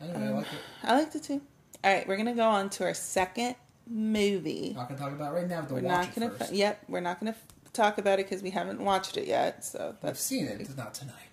Anyway, 0.01 0.19
I 0.19 0.29
Um, 0.29 0.37
like 0.37 0.47
it. 0.47 0.59
I 0.85 0.99
liked 0.99 1.15
it 1.17 1.23
too. 1.25 1.41
All 1.83 1.93
right, 1.93 2.07
we're 2.07 2.17
gonna 2.17 2.35
go 2.35 2.49
on 2.49 2.71
to 2.71 2.85
our 2.85 2.95
second 2.95 3.57
movie. 3.87 4.73
Not 4.77 4.89
gonna 4.89 5.01
talk 5.01 5.13
about 5.13 5.33
it 5.33 5.37
right 5.37 5.49
now, 5.49 5.63
but 5.63 5.73
we're 5.73 5.81
watch 5.81 6.17
not 6.17 6.37
gonna. 6.39 6.53
Yep, 6.53 6.85
we're 6.89 7.01
not 7.01 7.21
gonna 7.21 7.35
talk 7.73 7.99
about 7.99 8.19
it 8.19 8.29
because 8.29 8.43
we 8.43 8.51
haven't 8.51 8.81
watched 8.81 9.17
it 9.17 9.27
yet. 9.27 9.65
So 9.65 9.97
I've 10.03 10.19
seen 10.19 10.47
it, 10.47 10.59
just 10.59 10.77
not 10.77 10.95
tonight. 10.95 11.30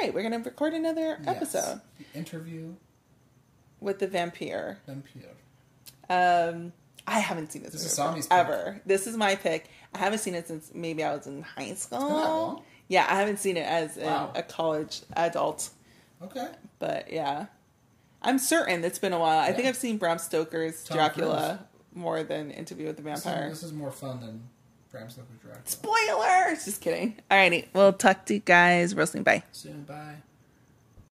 Right. 0.00 0.12
We're 0.14 0.22
gonna 0.22 0.38
record 0.40 0.74
another 0.74 1.18
Yes. 1.24 1.26
episode 1.26 1.80
The 1.98 2.18
interview 2.18 2.74
with 3.80 3.98
the 3.98 4.06
vampire. 4.06 4.78
vampire. 4.86 5.30
Um, 6.10 6.72
I 7.06 7.20
haven't 7.20 7.52
seen 7.52 7.62
this, 7.62 7.72
This 7.72 7.82
movie 7.82 7.94
Sami's 7.94 8.26
pick. 8.26 8.38
ever. 8.38 8.80
This 8.86 9.06
is 9.06 9.16
my 9.16 9.34
pick. 9.36 9.68
I 9.94 9.98
haven't 9.98 10.18
seen 10.18 10.34
it 10.34 10.46
since 10.48 10.70
maybe 10.74 11.02
I 11.04 11.14
was 11.14 11.26
in 11.26 11.42
high 11.42 11.74
school. 11.74 11.98
been 12.00 12.08
that 12.08 12.14
long? 12.28 12.62
Yeah, 12.88 13.06
I 13.08 13.16
haven't 13.16 13.38
seen 13.38 13.56
it 13.56 13.66
as 13.66 13.96
Wow. 13.96 14.32
a 14.34 14.42
college 14.42 15.02
adult. 15.16 15.70
Okay. 16.22 16.48
But 16.78 17.12
yeah, 17.12 17.46
I'm 18.22 18.38
certain 18.38 18.84
it's 18.84 18.98
been 18.98 19.12
a 19.12 19.18
while. 19.18 19.38
I 19.38 19.52
think 19.52 19.68
I've 19.68 19.76
seen 19.76 19.96
Bram 19.98 20.18
Stoker's 20.18 20.82
Tom 20.84 20.96
Dracula 20.96 21.66
more 21.94 22.22
than 22.22 22.50
Interview 22.50 22.86
with 22.86 22.96
the 22.96 23.02
This 23.02 23.18
is, 23.18 23.24
Vampire. 23.24 23.48
this 23.50 23.62
is 23.62 23.72
more 23.72 23.90
fun 23.92 24.20
than 24.20 24.48
Bram 24.98 25.10
Stoker's 25.10 25.38
Dracula. 25.40 25.62
Spoilers! 25.64 26.64
Just 26.64 26.80
kidding. 26.80 27.16
Alrighty, 27.30 27.66
we'll 27.72 27.92
talk 27.92 28.24
to 28.26 28.34
you 28.34 28.40
guys 28.40 28.96
real 28.96 29.06
soon. 29.06 29.22
Bye. 29.22 29.44
Soon, 29.52 29.84
bye. 29.84 30.16